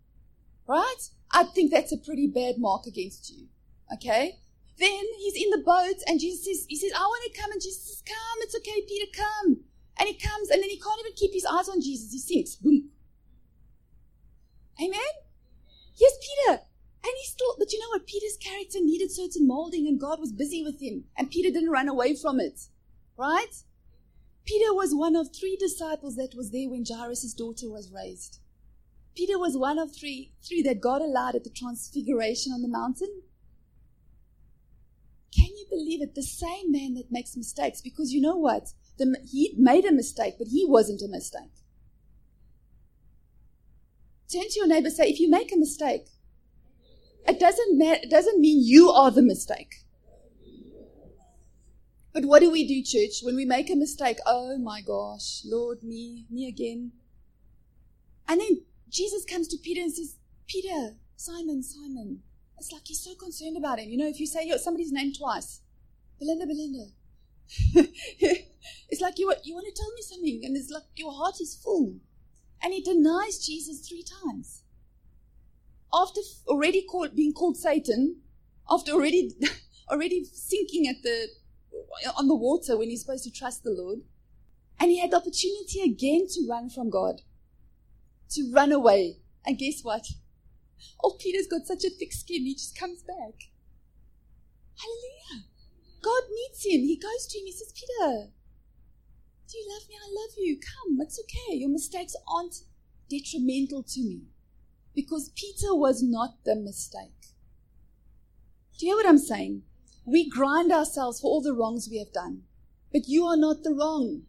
Right? 0.68 1.10
I 1.32 1.46
think 1.46 1.72
that's 1.72 1.92
a 1.92 1.98
pretty 1.98 2.28
bad 2.28 2.60
mark 2.60 2.86
against 2.86 3.32
you. 3.32 3.48
Okay? 3.92 4.38
Then 4.78 5.04
he's 5.18 5.44
in 5.44 5.50
the 5.50 5.64
boat 5.66 5.98
and 6.06 6.20
Jesus 6.20 6.46
says, 6.46 6.66
he 6.70 6.76
says, 6.78 6.92
I 6.96 7.02
want 7.02 7.34
to 7.34 7.42
come. 7.42 7.52
And 7.52 7.62
Jesus 7.62 7.86
says, 7.88 8.04
come, 8.06 8.38
it's 8.42 8.56
okay, 8.56 8.82
Peter, 8.88 9.12
come. 9.16 9.58
And 10.00 10.08
he 10.08 10.14
comes 10.16 10.50
and 10.52 10.62
then 10.62 10.70
he 10.70 10.80
can't 10.80 11.00
even 11.00 11.14
keep 11.16 11.34
his 11.34 11.46
eyes 11.46 11.70
on 11.70 11.82
Jesus. 11.82 12.12
He 12.12 12.20
sinks. 12.20 12.56
Boom. 12.56 12.90
Amen? 14.80 15.14
Yes, 15.96 16.14
Peter. 16.22 16.62
And 17.04 17.12
he 17.20 17.26
still, 17.26 17.56
but 17.60 17.72
you 17.74 17.80
know 17.80 17.90
what? 17.90 18.08
Peter's 18.08 18.38
character 18.38 18.80
needed 18.82 19.12
certain 19.12 19.46
molding 19.46 19.88
and 19.88 20.00
God 20.00 20.20
was 20.20 20.32
busy 20.32 20.64
with 20.64 20.82
him. 20.82 21.06
And 21.18 21.30
Peter 21.30 21.50
didn't 21.50 21.70
run 21.70 21.90
away 21.90 22.16
from 22.16 22.40
it. 22.40 22.68
Right? 23.18 23.54
Peter 24.46 24.74
was 24.74 24.96
one 24.96 25.16
of 25.16 25.34
three 25.34 25.58
disciples 25.58 26.16
that 26.16 26.36
was 26.36 26.52
there 26.52 26.70
when 26.70 26.86
Jairus' 26.86 27.34
daughter 27.34 27.70
was 27.70 27.92
raised. 27.92 28.40
Peter 29.16 29.38
was 29.38 29.56
one 29.56 29.78
of 29.78 29.96
three, 29.96 30.34
three 30.42 30.62
that 30.64 30.82
God 30.82 31.02
allowed 31.02 31.36
at 31.36 31.44
the 31.44 31.50
transfiguration 31.50 32.52
on 32.52 32.62
the 32.62 32.68
mountain. 32.68 33.22
Can 35.36 35.48
you 35.48 35.66
believe 35.70 36.02
it? 36.02 36.16
The 36.16 36.24
same 36.24 36.72
man 36.72 36.96
that 36.96 37.12
makes 37.12 37.38
mistakes, 37.38 37.82
because 37.82 38.12
you 38.12 38.22
know 38.22 38.36
what? 38.36 38.70
The, 38.98 39.18
he 39.30 39.54
made 39.58 39.86
a 39.86 39.92
mistake, 39.92 40.36
but 40.38 40.48
he 40.48 40.66
wasn't 40.68 41.02
a 41.02 41.08
mistake. 41.08 41.52
Turn 44.32 44.50
to 44.50 44.60
your 44.60 44.68
neighbor 44.68 44.90
say, 44.90 45.10
if 45.10 45.20
you 45.20 45.30
make 45.30 45.52
a 45.52 45.58
mistake, 45.58 46.08
it 47.28 47.40
doesn't, 47.40 47.82
it 47.82 48.10
doesn't 48.10 48.40
mean 48.40 48.64
you 48.64 48.90
are 48.90 49.12
the 49.12 49.22
mistake. 49.22 49.84
But 52.14 52.26
what 52.26 52.42
do 52.42 52.52
we 52.52 52.68
do, 52.68 52.84
church? 52.84 53.22
When 53.24 53.36
we 53.36 53.44
make 53.44 53.72
a 53.72 53.76
mistake, 53.76 54.20
oh 54.26 54.58
my 54.60 54.82
gosh, 54.82 55.42
Lord, 55.46 55.84
me, 55.84 56.26
me 56.30 56.48
again. 56.48 56.92
And 58.28 58.40
then 58.40 58.62
Jesus 58.90 59.26
comes 59.26 59.48
to 59.48 59.58
Peter 59.58 59.82
and 59.82 59.92
says, 59.92 60.16
Peter, 60.48 60.96
Simon, 61.16 61.64
Simon. 61.64 62.22
It's 62.60 62.72
like 62.72 62.84
he's 62.86 63.04
so 63.04 63.16
concerned 63.16 63.58
about 63.58 63.80
him. 63.80 63.90
You 63.90 63.98
know, 63.98 64.08
if 64.08 64.20
you 64.20 64.28
say 64.28 64.50
somebody's 64.58 64.92
name 64.92 65.12
twice, 65.14 65.62
Belinda, 66.20 66.46
Belinda. 66.46 66.86
it's 68.90 69.02
like 69.02 69.18
you, 69.18 69.34
you 69.44 69.56
want 69.56 69.66
to 69.66 69.82
tell 69.82 69.92
me 69.94 70.02
something, 70.02 70.42
and 70.44 70.56
it's 70.56 70.70
like 70.70 70.84
your 70.96 71.12
heart 71.12 71.42
is 71.42 71.60
full. 71.62 71.96
And 72.62 72.74
he 72.74 72.82
denies 72.82 73.46
Jesus 73.46 73.88
three 73.88 74.04
times. 74.24 74.63
After 75.94 76.22
already 76.48 76.82
called, 76.82 77.16
being 77.16 77.34
called 77.34 77.58
Satan, 77.58 78.22
after 78.70 78.92
already, 78.94 79.32
already 79.92 80.26
sinking 80.26 80.88
at 80.88 81.04
the, 81.04 81.28
on 82.18 82.28
the 82.28 82.36
water 82.36 82.78
when 82.78 82.90
he's 82.90 83.02
supposed 83.02 83.24
to 83.26 83.32
trust 83.32 83.64
the 83.64 83.72
Lord, 83.72 84.00
and 84.80 84.90
he 84.90 85.00
had 85.00 85.12
the 85.12 85.18
opportunity 85.18 85.82
again 85.82 86.28
to 86.34 86.48
run 86.50 86.70
from 86.70 86.90
God 86.90 87.22
to 88.34 88.52
run 88.54 88.72
away. 88.72 89.18
And 89.46 89.58
guess 89.58 89.82
what? 89.84 90.06
Oh, 91.04 91.18
Peter's 91.20 91.48
got 91.48 91.66
such 91.66 91.84
a 91.84 91.90
thick 91.90 92.12
skin, 92.12 92.46
he 92.46 92.54
just 92.54 92.78
comes 92.78 93.04
back. 93.04 93.36
Hallelujah. 94.78 95.48
God 96.02 96.24
meets 96.34 96.66
him. 96.66 96.82
He 96.82 96.98
goes 96.98 97.28
to 97.28 97.40
him. 97.40 97.46
He 97.46 97.52
says, 97.54 97.72
Peter, 97.72 98.28
do 99.48 99.58
you 99.58 99.66
love 99.72 99.88
me? 99.88 99.96
I 99.96 100.10
love 100.10 100.36
you. 100.38 100.60
Come, 100.60 100.98
it's 101.00 101.20
okay. 101.20 101.56
Your 101.56 101.70
mistakes 101.70 102.16
aren't 102.28 102.56
detrimental 103.10 103.84
to 103.84 104.02
me. 104.02 104.24
Because 104.96 105.30
Peter 105.36 105.74
was 105.74 106.04
not 106.04 106.44
the 106.46 106.56
mistake. 106.56 107.34
Do 108.78 108.86
you 108.86 108.92
hear 108.92 108.98
what 108.98 109.10
I'm 109.10 109.18
saying? 109.18 109.64
We 110.06 110.30
grind 110.30 110.72
ourselves 110.72 111.22
for 111.22 111.28
all 111.28 111.42
the 111.42 111.54
wrongs 111.54 111.88
we 111.90 112.00
have 112.00 112.12
done. 112.12 112.44
But 112.92 113.08
you 113.08 113.26
are 113.26 113.38
not 113.38 113.64
the 113.64 113.74
wrong. 113.74 114.24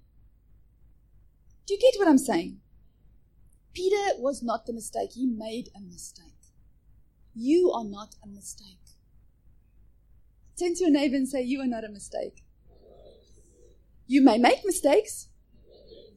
Do 1.66 1.74
you 1.74 1.80
get 1.80 1.98
what 1.98 2.08
I'm 2.08 2.18
saying? 2.18 2.58
Peter 3.74 4.16
was 4.18 4.42
not 4.42 4.66
the 4.66 4.72
mistake. 4.72 5.12
He 5.14 5.26
made 5.26 5.68
a 5.76 5.80
mistake. 5.80 6.24
You 7.34 7.72
are 7.72 7.84
not 7.84 8.14
a 8.22 8.28
mistake. 8.28 8.78
Turn 10.58 10.74
to 10.74 10.80
your 10.82 10.90
neighbor 10.90 11.16
and 11.16 11.28
say, 11.28 11.42
You 11.42 11.60
are 11.60 11.66
not 11.66 11.84
a 11.84 11.88
mistake. 11.88 12.44
You 14.06 14.22
may 14.22 14.38
make 14.38 14.64
mistakes, 14.64 15.28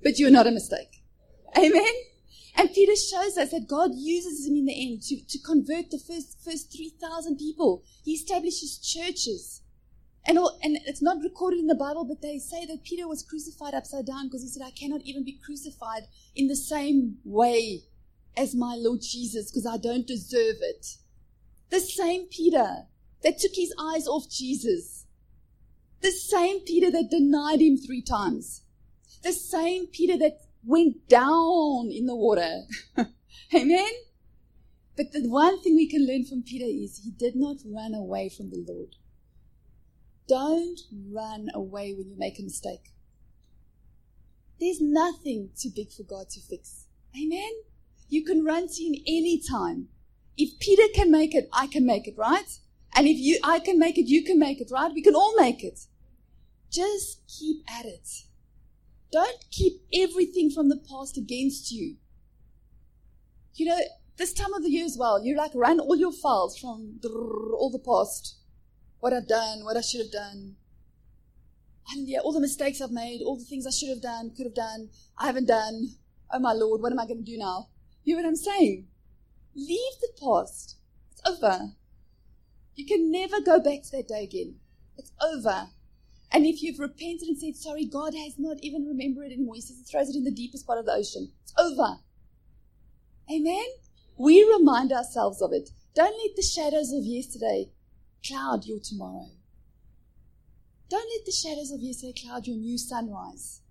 but 0.04 0.20
you 0.20 0.28
are 0.28 0.32
not 0.32 0.46
a 0.46 0.52
mistake. 0.52 1.02
Amen? 1.58 1.94
And 2.58 2.74
Peter 2.74 2.96
shows 2.96 3.38
us 3.38 3.52
that 3.52 3.68
God 3.68 3.92
uses 3.94 4.48
him 4.48 4.56
in 4.56 4.66
the 4.66 4.74
end 4.74 5.04
to, 5.04 5.24
to 5.24 5.40
convert 5.40 5.92
the 5.92 6.00
first, 6.00 6.44
first 6.44 6.76
3,000 6.76 7.38
people. 7.38 7.84
He 8.04 8.14
establishes 8.14 8.80
churches. 8.80 9.62
And, 10.26 10.40
all, 10.40 10.58
and 10.64 10.78
it's 10.88 11.02
not 11.02 11.24
recorded 11.24 11.60
in 11.60 11.68
the 11.68 11.76
Bible, 11.76 12.04
but 12.04 12.24
they 12.24 12.40
say 12.40 12.66
that 12.66 12.84
Peter 12.84 13.08
was 13.08 13.22
crucified 13.22 13.76
upside 13.76 14.08
down 14.08 14.26
because 14.26 14.42
he 14.42 14.50
said, 14.50 14.64
I 14.66 14.72
cannot 14.72 15.02
even 15.04 15.24
be 15.24 15.40
crucified 15.46 16.04
in 16.36 16.48
the 16.48 16.56
same 16.56 17.20
way 17.24 17.84
as 18.36 18.56
my 18.56 18.76
Lord 18.76 19.02
Jesus 19.02 19.52
because 19.52 19.68
I 19.68 19.78
don't 19.78 20.08
deserve 20.08 20.58
it. 20.62 20.98
The 21.70 21.80
same 21.80 22.28
Peter 22.28 22.88
that 23.22 23.38
took 23.38 23.54
his 23.54 23.74
eyes 23.80 24.08
off 24.08 24.30
Jesus. 24.30 25.06
The 26.02 26.12
same 26.12 26.62
Peter 26.62 26.90
that 26.92 27.10
denied 27.12 27.62
him 27.62 27.78
three 27.78 28.02
times. 28.02 28.64
The 29.24 29.34
same 29.34 29.88
Peter 29.88 30.18
that 30.18 30.40
went 30.64 31.08
down 31.08 31.90
in 31.92 32.06
the 32.06 32.16
water. 32.16 32.64
Amen? 33.54 33.92
But 34.96 35.12
the 35.12 35.30
one 35.30 35.62
thing 35.62 35.76
we 35.76 35.88
can 35.88 36.08
learn 36.08 36.26
from 36.26 36.44
Peter 36.44 36.66
is 36.66 37.02
he 37.04 37.12
did 37.12 37.36
not 37.36 37.58
run 37.66 37.94
away 37.94 38.30
from 38.30 38.50
the 38.50 38.66
Lord. 38.68 38.96
Don't 40.28 40.80
run 41.12 41.50
away 41.54 41.94
when 41.94 42.10
you 42.10 42.18
make 42.18 42.40
a 42.40 42.44
mistake. 42.44 42.92
There's 44.60 44.82
nothing 44.82 45.52
too 45.56 45.70
big 45.74 45.92
for 45.92 46.04
God 46.04 46.30
to 46.32 46.42
fix. 46.42 46.88
Amen? 47.16 47.52
You 48.10 48.24
can 48.26 48.44
run 48.44 48.68
to 48.68 48.84
Him 48.84 48.96
anytime. 49.08 49.90
If 50.36 50.60
Peter 50.60 50.84
can 50.94 51.12
make 51.12 51.36
it, 51.36 51.48
I 51.54 51.68
can 51.68 51.86
make 51.86 52.08
it, 52.08 52.16
right? 52.18 52.60
And 52.96 53.08
if 53.08 53.18
you, 53.18 53.40
I 53.44 53.60
can 53.60 53.78
make 53.78 53.98
it, 53.98 54.08
you 54.08 54.24
can 54.24 54.40
make 54.40 54.60
it, 54.60 54.72
right? 54.72 54.92
We 54.94 55.02
can 55.02 55.16
all 55.16 55.36
make 55.40 55.64
it. 55.64 55.80
Just 56.72 57.22
keep 57.28 57.64
at 57.70 57.86
it. 57.86 58.08
Don't 59.12 59.46
keep 59.52 59.82
everything 59.94 60.50
from 60.50 60.70
the 60.70 60.78
past 60.78 61.18
against 61.18 61.72
you. 61.72 61.96
You 63.56 63.68
know, 63.68 63.80
this 64.18 64.34
time 64.34 64.54
of 64.54 64.64
the 64.64 64.70
year 64.70 64.86
as 64.86 64.98
well, 65.00 65.24
you 65.24 65.36
like 65.36 65.52
run 65.56 65.80
all 65.80 65.96
your 65.96 66.12
files 66.12 66.58
from 66.58 67.00
all 67.04 67.70
the 67.72 67.80
past. 67.80 68.38
What 69.00 69.14
I've 69.14 69.28
done, 69.28 69.64
what 69.64 69.78
I 69.78 69.82
should 69.82 70.02
have 70.02 70.12
done. 70.12 70.56
And 71.92 72.08
yeah, 72.08 72.20
all 72.20 72.34
the 72.34 72.42
mistakes 72.42 72.82
I've 72.82 72.92
made, 72.92 73.22
all 73.22 73.38
the 73.38 73.46
things 73.46 73.66
I 73.66 73.72
should 73.72 73.90
have 73.90 74.02
done, 74.02 74.32
could 74.36 74.46
have 74.46 74.56
done, 74.56 74.90
I 75.18 75.28
haven't 75.28 75.48
done. 75.48 75.96
Oh 76.32 76.40
my 76.40 76.52
Lord, 76.52 76.82
what 76.82 76.92
am 76.92 77.00
I 77.00 77.06
going 77.06 77.24
to 77.24 77.32
do 77.32 77.38
now? 77.38 77.70
You 78.04 78.16
know 78.16 78.24
what 78.24 78.28
I'm 78.28 78.36
saying? 78.36 78.88
Leave 79.56 79.94
the 80.02 80.10
past. 80.22 80.78
It's 81.12 81.22
over. 81.26 81.72
You 82.76 82.86
can 82.86 83.12
never 83.12 83.40
go 83.42 83.60
back 83.60 83.84
to 83.84 83.92
that 83.92 84.08
day 84.08 84.24
again. 84.24 84.56
It's 84.98 85.12
over. 85.22 85.70
And 86.32 86.46
if 86.46 86.62
you've 86.62 86.80
repented 86.80 87.28
and 87.28 87.38
said 87.38 87.56
sorry, 87.56 87.86
God 87.86 88.14
has 88.14 88.38
not 88.38 88.58
even 88.62 88.86
remembered 88.86 89.32
it 89.32 89.34
anymore. 89.34 89.56
He 89.56 89.62
says 89.62 89.78
He 89.78 89.84
throws 89.84 90.10
it 90.10 90.16
in 90.16 90.24
the 90.24 90.32
deepest 90.32 90.68
part 90.68 90.80
of 90.80 90.86
the 90.86 90.94
ocean. 90.94 91.32
It's 91.44 91.54
over. 91.58 91.98
Amen? 93.32 93.66
We 94.18 94.44
remind 94.44 94.92
ourselves 94.92 95.42
of 95.42 95.54
it. 95.54 95.70
Don't 95.96 96.18
let 96.18 96.36
the 96.36 96.42
shadows 96.42 96.92
of 96.92 97.04
yesterday 97.04 97.70
cloud 98.26 98.66
your 98.66 98.80
tomorrow. 98.80 99.30
Don't 100.90 101.10
let 101.16 101.26
the 101.26 101.32
shadows 101.32 101.72
of 101.72 101.82
yesterday 101.82 102.14
cloud 102.22 102.48
your 102.48 102.58
new 102.58 102.78
sunrise. 102.78 103.62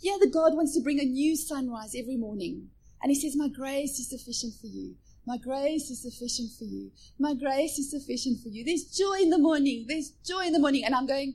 Yeah, 0.00 0.16
the 0.20 0.28
God 0.28 0.54
wants 0.54 0.74
to 0.74 0.82
bring 0.82 1.00
a 1.00 1.04
new 1.04 1.36
sunrise 1.36 1.94
every 1.96 2.16
morning. 2.16 2.68
And 3.02 3.10
He 3.10 3.20
says, 3.20 3.36
My 3.36 3.48
grace 3.48 3.98
is 3.98 4.10
sufficient 4.10 4.54
for 4.60 4.66
you. 4.66 4.96
My 5.26 5.36
grace 5.36 5.88
is 5.90 6.02
sufficient 6.02 6.50
for 6.58 6.64
you. 6.64 6.90
My 7.18 7.34
grace 7.34 7.78
is 7.78 7.90
sufficient 7.90 8.40
for 8.42 8.48
you. 8.48 8.64
There's 8.64 8.84
joy 8.84 9.18
in 9.22 9.30
the 9.30 9.38
morning. 9.38 9.86
There's 9.88 10.10
joy 10.26 10.46
in 10.46 10.52
the 10.52 10.58
morning. 10.58 10.84
And 10.84 10.94
I'm 10.94 11.06
going, 11.06 11.34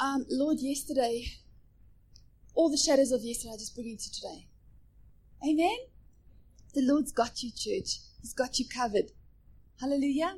um, 0.00 0.26
Lord, 0.28 0.58
yesterday, 0.60 1.26
all 2.54 2.70
the 2.70 2.76
shadows 2.76 3.12
of 3.12 3.22
yesterday, 3.22 3.52
I 3.54 3.56
just 3.56 3.74
bring 3.74 3.90
into 3.90 4.12
today. 4.12 4.46
Amen? 5.48 5.76
The 6.74 6.82
Lord's 6.82 7.12
got 7.12 7.42
you, 7.42 7.50
church. 7.50 7.98
He's 8.20 8.34
got 8.34 8.58
you 8.58 8.66
covered. 8.68 9.12
Hallelujah. 9.80 10.36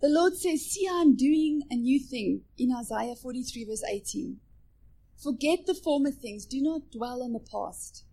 The 0.00 0.08
Lord 0.08 0.36
says, 0.36 0.66
See, 0.70 0.88
I'm 0.90 1.14
doing 1.14 1.62
a 1.70 1.76
new 1.76 2.00
thing 2.00 2.42
in 2.58 2.74
Isaiah 2.74 3.14
43, 3.14 3.66
verse 3.66 3.84
18. 3.88 4.38
Forget 5.22 5.66
the 5.66 5.74
former 5.74 6.10
things. 6.10 6.46
Do 6.46 6.60
not 6.60 6.90
dwell 6.90 7.22
on 7.22 7.32
the 7.32 7.38
past. 7.38 8.04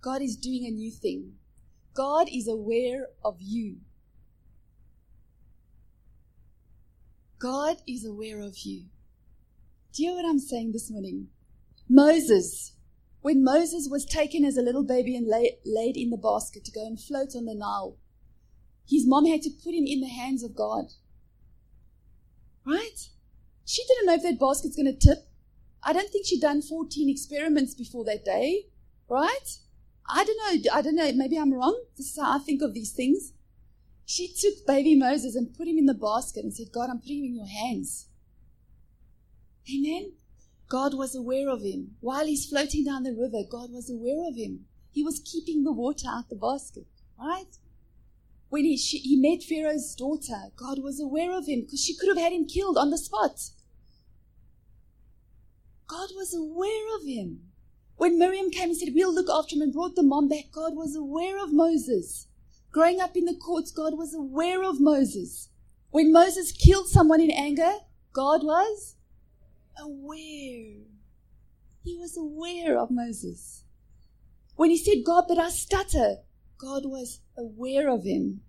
God 0.00 0.22
is 0.22 0.36
doing 0.36 0.64
a 0.66 0.70
new 0.70 0.92
thing. 0.92 1.32
God 1.94 2.28
is 2.30 2.46
aware 2.46 3.06
of 3.24 3.36
you. 3.40 3.78
God 7.38 7.78
is 7.86 8.04
aware 8.04 8.40
of 8.40 8.58
you. 8.58 8.84
Do 9.94 10.02
you 10.02 10.08
hear 10.08 10.16
what 10.16 10.28
I'm 10.28 10.40
saying 10.40 10.72
this 10.72 10.90
morning? 10.90 11.28
Moses, 11.88 12.72
when 13.20 13.44
Moses 13.44 13.86
was 13.88 14.04
taken 14.04 14.44
as 14.44 14.56
a 14.56 14.62
little 14.62 14.82
baby 14.82 15.14
and 15.14 15.28
lay, 15.28 15.58
laid 15.64 15.96
in 15.96 16.10
the 16.10 16.16
basket 16.16 16.64
to 16.64 16.72
go 16.72 16.84
and 16.84 17.00
float 17.00 17.36
on 17.36 17.44
the 17.44 17.54
Nile, 17.54 17.96
his 18.88 19.06
mom 19.06 19.24
had 19.24 19.42
to 19.42 19.50
put 19.50 19.72
him 19.72 19.84
in 19.86 20.00
the 20.00 20.08
hands 20.08 20.42
of 20.42 20.56
God. 20.56 20.86
Right? 22.66 23.08
She 23.64 23.84
didn't 23.86 24.06
know 24.06 24.14
if 24.14 24.22
that 24.24 24.40
basket's 24.40 24.74
going 24.74 24.92
to 24.92 24.98
tip. 24.98 25.28
I 25.84 25.92
don't 25.92 26.10
think 26.10 26.26
she'd 26.26 26.40
done 26.40 26.60
14 26.60 27.08
experiments 27.08 27.74
before 27.74 28.04
that 28.06 28.24
day. 28.24 28.64
Right? 29.08 29.58
I 30.10 30.24
don't 30.24 30.64
know. 30.64 30.70
I 30.72 30.82
don't 30.82 30.96
know. 30.96 31.12
Maybe 31.14 31.38
I'm 31.38 31.54
wrong. 31.54 31.80
This 31.96 32.06
is 32.06 32.18
how 32.20 32.34
I 32.34 32.38
think 32.40 32.62
of 32.62 32.74
these 32.74 32.90
things. 32.90 33.32
She 34.06 34.26
took 34.26 34.66
baby 34.66 34.96
Moses 34.96 35.36
and 35.36 35.54
put 35.54 35.68
him 35.68 35.78
in 35.78 35.86
the 35.86 35.94
basket 35.94 36.42
and 36.42 36.52
said, 36.52 36.72
God, 36.72 36.90
I'm 36.90 36.98
putting 36.98 37.18
him 37.20 37.26
in 37.26 37.36
your 37.36 37.46
hands. 37.46 38.08
Amen. 39.72 40.12
God 40.68 40.94
was 40.94 41.14
aware 41.14 41.48
of 41.48 41.62
him. 41.62 41.96
While 42.00 42.26
he's 42.26 42.46
floating 42.46 42.84
down 42.84 43.02
the 43.02 43.14
river, 43.14 43.42
God 43.48 43.70
was 43.72 43.90
aware 43.90 44.28
of 44.28 44.36
him. 44.36 44.66
He 44.90 45.02
was 45.02 45.20
keeping 45.20 45.64
the 45.64 45.72
water 45.72 46.06
out 46.08 46.28
the 46.28 46.36
basket, 46.36 46.86
right? 47.18 47.58
When 48.48 48.64
he, 48.64 48.76
she, 48.76 48.98
he 48.98 49.16
met 49.16 49.42
Pharaoh's 49.42 49.94
daughter, 49.94 50.52
God 50.56 50.78
was 50.82 51.00
aware 51.00 51.32
of 51.36 51.46
him 51.46 51.62
because 51.62 51.82
she 51.82 51.96
could 51.96 52.08
have 52.08 52.18
had 52.18 52.32
him 52.32 52.46
killed 52.46 52.78
on 52.78 52.90
the 52.90 52.98
spot. 52.98 53.40
God 55.86 56.10
was 56.14 56.34
aware 56.34 56.96
of 56.96 57.06
him. 57.06 57.40
When 57.96 58.18
Miriam 58.18 58.50
came 58.50 58.70
and 58.70 58.76
said, 58.76 58.94
We'll 58.94 59.14
look 59.14 59.28
after 59.30 59.56
him 59.56 59.62
and 59.62 59.72
brought 59.72 59.96
the 59.96 60.02
mom 60.02 60.28
back, 60.28 60.50
God 60.52 60.74
was 60.74 60.96
aware 60.96 61.42
of 61.42 61.52
Moses. 61.52 62.26
Growing 62.72 63.00
up 63.00 63.16
in 63.16 63.24
the 63.24 63.36
courts, 63.36 63.70
God 63.70 63.96
was 63.96 64.14
aware 64.14 64.64
of 64.64 64.80
Moses. 64.80 65.48
When 65.90 66.12
Moses 66.12 66.50
killed 66.50 66.88
someone 66.88 67.20
in 67.20 67.30
anger, 67.30 67.72
God 68.12 68.42
was 68.42 68.96
aware. 69.78 70.84
He 71.82 71.96
was 71.98 72.16
aware 72.16 72.78
of 72.78 72.90
Moses. 72.90 73.64
When 74.56 74.70
he 74.70 74.78
said, 74.78 75.04
God, 75.04 75.24
but 75.28 75.38
I 75.38 75.50
stutter, 75.50 76.18
God 76.58 76.86
was 76.86 77.20
aware 77.36 77.90
of 77.90 78.04
him. 78.04 78.40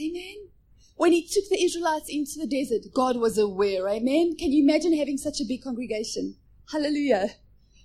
Amen. 0.00 0.48
When 0.96 1.12
he 1.12 1.26
took 1.26 1.48
the 1.48 1.62
Israelites 1.62 2.08
into 2.08 2.40
the 2.40 2.46
desert, 2.46 2.92
God 2.92 3.16
was 3.16 3.38
aware. 3.38 3.88
Amen. 3.88 4.34
Can 4.36 4.52
you 4.52 4.64
imagine 4.64 4.96
having 4.96 5.18
such 5.18 5.40
a 5.40 5.44
big 5.44 5.62
congregation? 5.62 6.36
Hallelujah. 6.72 7.30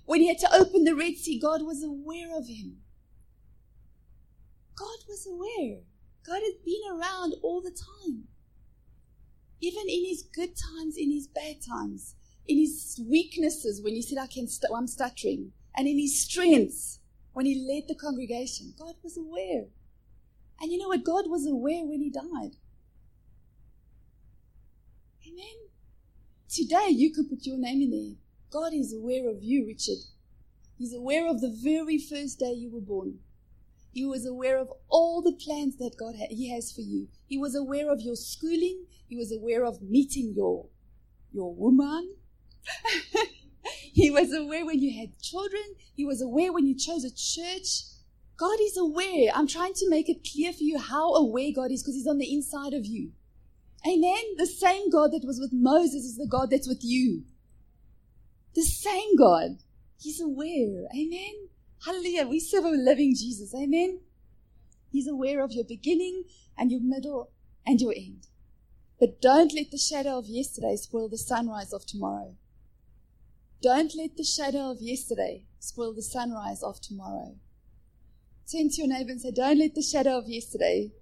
When 0.04 0.20
he 0.20 0.28
had 0.28 0.38
to 0.38 0.54
open 0.54 0.84
the 0.84 0.96
Red 0.96 1.16
Sea, 1.16 1.38
God 1.38 1.62
was 1.62 1.82
aware 1.82 2.36
of 2.36 2.48
him. 2.48 2.78
God 4.76 4.98
was 5.08 5.26
aware. 5.26 5.82
God 6.26 6.40
had 6.42 6.64
been 6.64 6.80
around 6.90 7.34
all 7.42 7.62
the 7.62 7.70
time. 7.70 8.24
Even 9.60 9.84
in 9.88 10.04
his 10.04 10.22
good 10.22 10.56
times, 10.56 10.96
in 10.96 11.12
his 11.12 11.28
bad 11.28 11.56
times 11.66 12.16
in 12.46 12.58
his 12.58 13.00
weaknesses 13.08 13.82
when 13.82 13.94
he 13.94 14.02
said, 14.02 14.18
I 14.18 14.26
can 14.26 14.48
st- 14.48 14.72
I'm 14.74 14.86
stuttering, 14.86 15.52
and 15.76 15.88
in 15.88 15.98
his 15.98 16.20
strengths 16.20 17.00
when 17.32 17.46
he 17.46 17.54
led 17.54 17.88
the 17.88 17.94
congregation. 17.94 18.74
God 18.78 18.94
was 19.02 19.16
aware. 19.16 19.64
And 20.60 20.70
you 20.72 20.78
know 20.78 20.88
what? 20.88 21.04
God 21.04 21.24
was 21.28 21.46
aware 21.46 21.84
when 21.84 22.00
he 22.00 22.10
died. 22.10 22.56
Amen. 25.26 25.68
Today, 26.48 26.88
you 26.90 27.12
could 27.12 27.28
put 27.28 27.44
your 27.44 27.58
name 27.58 27.82
in 27.82 27.90
there. 27.90 28.16
God 28.50 28.72
is 28.72 28.94
aware 28.94 29.28
of 29.28 29.42
you, 29.42 29.66
Richard. 29.66 29.98
He's 30.78 30.94
aware 30.94 31.28
of 31.28 31.40
the 31.40 31.50
very 31.50 31.98
first 31.98 32.38
day 32.38 32.52
you 32.52 32.70
were 32.70 32.80
born. 32.80 33.18
He 33.92 34.04
was 34.04 34.26
aware 34.26 34.58
of 34.58 34.72
all 34.88 35.22
the 35.22 35.32
plans 35.32 35.76
that 35.78 35.96
God 35.98 36.14
ha- 36.16 36.26
He 36.30 36.50
has 36.50 36.72
for 36.72 36.80
you. 36.80 37.08
He 37.26 37.38
was 37.38 37.54
aware 37.54 37.90
of 37.92 38.00
your 38.00 38.16
schooling. 38.16 38.84
He 39.08 39.16
was 39.16 39.32
aware 39.32 39.64
of 39.64 39.82
meeting 39.82 40.34
your 40.36 40.66
your 41.32 41.52
woman, 41.54 42.14
he 43.92 44.10
was 44.10 44.32
aware 44.32 44.64
when 44.64 44.80
you 44.80 44.98
had 44.98 45.20
children. 45.20 45.62
He 45.94 46.04
was 46.04 46.20
aware 46.20 46.52
when 46.52 46.66
you 46.66 46.76
chose 46.76 47.04
a 47.04 47.10
church. 47.10 47.84
God 48.36 48.58
is 48.60 48.76
aware. 48.76 49.30
I'm 49.34 49.46
trying 49.46 49.74
to 49.74 49.88
make 49.88 50.08
it 50.08 50.26
clear 50.30 50.52
for 50.52 50.62
you 50.62 50.78
how 50.78 51.14
aware 51.14 51.50
God 51.54 51.70
is 51.70 51.82
because 51.82 51.94
He's 51.94 52.06
on 52.06 52.18
the 52.18 52.32
inside 52.32 52.74
of 52.74 52.84
you. 52.84 53.12
Amen. 53.86 54.36
The 54.38 54.46
same 54.46 54.90
God 54.90 55.12
that 55.12 55.24
was 55.24 55.38
with 55.38 55.52
Moses 55.52 56.04
is 56.04 56.16
the 56.16 56.26
God 56.26 56.50
that's 56.50 56.68
with 56.68 56.82
you. 56.82 57.24
The 58.54 58.62
same 58.62 59.16
God. 59.16 59.58
He's 59.98 60.20
aware. 60.20 60.88
Amen. 60.96 61.48
Hallelujah. 61.84 62.26
We 62.26 62.40
serve 62.40 62.64
a 62.64 62.70
living 62.70 63.14
Jesus. 63.14 63.54
Amen. 63.54 64.00
He's 64.90 65.08
aware 65.08 65.42
of 65.42 65.52
your 65.52 65.64
beginning 65.64 66.24
and 66.56 66.70
your 66.70 66.80
middle 66.80 67.30
and 67.66 67.80
your 67.80 67.92
end. 67.94 68.26
But 68.98 69.20
don't 69.20 69.52
let 69.52 69.70
the 69.70 69.78
shadow 69.78 70.18
of 70.18 70.26
yesterday 70.26 70.76
spoil 70.76 71.08
the 71.08 71.18
sunrise 71.18 71.72
of 71.72 71.84
tomorrow. 71.84 72.36
Don't 73.64 73.94
let 73.96 74.18
the 74.18 74.24
shadow 74.24 74.72
of 74.72 74.82
yesterday 74.82 75.46
spoil 75.58 75.94
the 75.94 76.02
sunrise 76.02 76.62
of 76.62 76.82
tomorrow. 76.82 77.34
Turn 78.52 78.68
to 78.68 78.82
your 78.82 78.88
neighbor 78.88 79.12
and 79.12 79.22
say, 79.22 79.30
Don't 79.30 79.58
let 79.58 79.74
the 79.74 79.80
shadow 79.80 80.18
of 80.18 80.28
yesterday 80.28 80.92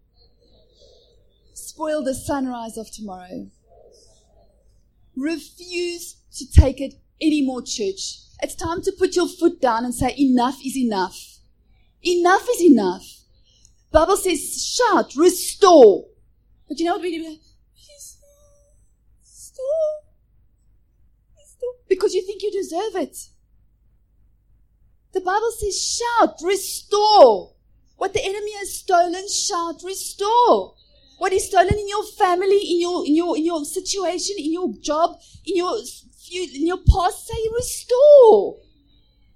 spoil 1.54 2.04
the 2.04 2.14
sunrise 2.14 2.76
of 2.76 2.88
tomorrow. 2.92 3.50
Refuse 5.16 6.18
to 6.36 6.48
take 6.52 6.80
it 6.80 6.94
anymore, 7.20 7.62
church. 7.62 8.18
It's 8.40 8.54
time 8.54 8.80
to 8.82 8.92
put 8.96 9.16
your 9.16 9.26
foot 9.26 9.60
down 9.60 9.84
and 9.84 9.92
say, 9.92 10.14
Enough 10.16 10.60
is 10.64 10.76
enough. 10.76 11.18
Enough 12.04 12.46
is 12.48 12.62
enough. 12.62 13.04
Bible 13.90 14.16
says, 14.16 14.64
shout, 14.64 15.16
restore. 15.16 16.04
But 16.68 16.78
you 16.78 16.84
know 16.84 16.92
what 16.92 17.02
we 17.02 17.18
do? 17.18 17.38
Restore 19.20 20.01
because 21.92 22.14
you 22.14 22.22
think 22.22 22.42
you 22.42 22.50
deserve 22.50 22.96
it. 22.96 23.18
The 25.12 25.20
Bible 25.20 25.50
says, 25.58 25.78
shout, 25.78 26.40
restore. 26.42 27.52
What 27.96 28.14
the 28.14 28.24
enemy 28.24 28.52
has 28.60 28.78
stolen, 28.78 29.28
shout, 29.28 29.82
restore. 29.84 30.74
What 31.18 31.34
is 31.34 31.48
stolen 31.48 31.74
in 31.78 31.86
your 31.86 32.04
family, 32.04 32.56
in 32.56 32.80
your, 32.80 33.06
in 33.06 33.14
your, 33.14 33.36
in 33.36 33.44
your 33.44 33.64
situation, 33.66 34.36
in 34.38 34.52
your 34.54 34.72
job, 34.80 35.20
in 35.44 35.56
your, 35.56 35.76
in 35.76 36.66
your 36.66 36.78
past, 36.78 37.26
say 37.28 37.48
restore. 37.54 38.58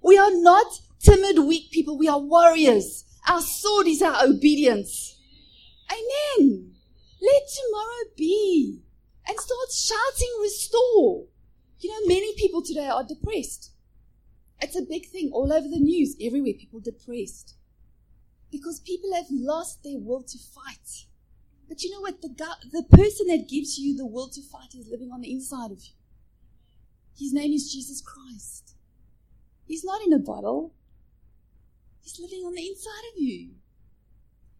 We 0.01 0.17
are 0.17 0.31
not 0.33 0.65
timid, 0.99 1.37
weak 1.37 1.69
people. 1.69 1.95
We 1.95 2.07
are 2.07 2.19
warriors. 2.19 3.05
Our 3.27 3.41
sword 3.41 3.87
is 3.87 4.01
our 4.01 4.25
obedience. 4.25 5.15
Amen. 5.91 6.73
Let 7.21 7.41
tomorrow 7.55 8.03
be 8.17 8.81
and 9.27 9.39
start 9.39 9.71
shouting 9.71 10.39
restore. 10.41 11.25
You 11.79 11.89
know, 11.91 12.07
many 12.07 12.35
people 12.35 12.61
today 12.61 12.87
are 12.87 13.03
depressed. 13.03 13.71
It's 14.59 14.75
a 14.75 14.81
big 14.81 15.07
thing 15.07 15.29
all 15.31 15.53
over 15.53 15.67
the 15.67 15.79
news, 15.79 16.15
everywhere, 16.21 16.53
people 16.57 16.79
depressed. 16.79 17.55
Because 18.51 18.79
people 18.79 19.13
have 19.13 19.27
lost 19.29 19.83
their 19.83 19.99
will 19.99 20.23
to 20.23 20.37
fight. 20.37 21.05
But 21.67 21.83
you 21.83 21.91
know 21.91 22.01
what? 22.01 22.21
The, 22.21 22.29
the 22.71 22.83
person 22.89 23.27
that 23.27 23.49
gives 23.49 23.77
you 23.77 23.95
the 23.95 24.05
will 24.05 24.29
to 24.29 24.41
fight 24.41 24.73
is 24.73 24.87
living 24.89 25.11
on 25.11 25.21
the 25.21 25.31
inside 25.31 25.71
of 25.71 25.83
you. 25.83 25.93
His 27.17 27.33
name 27.33 27.51
is 27.51 27.71
Jesus 27.71 28.01
Christ. 28.01 28.75
He's 29.65 29.83
not 29.83 30.01
in 30.05 30.13
a 30.13 30.19
bottle. 30.19 30.73
He's 32.01 32.19
living 32.19 32.45
on 32.45 32.53
the 32.53 32.65
inside 32.65 33.11
of 33.13 33.21
you. 33.21 33.51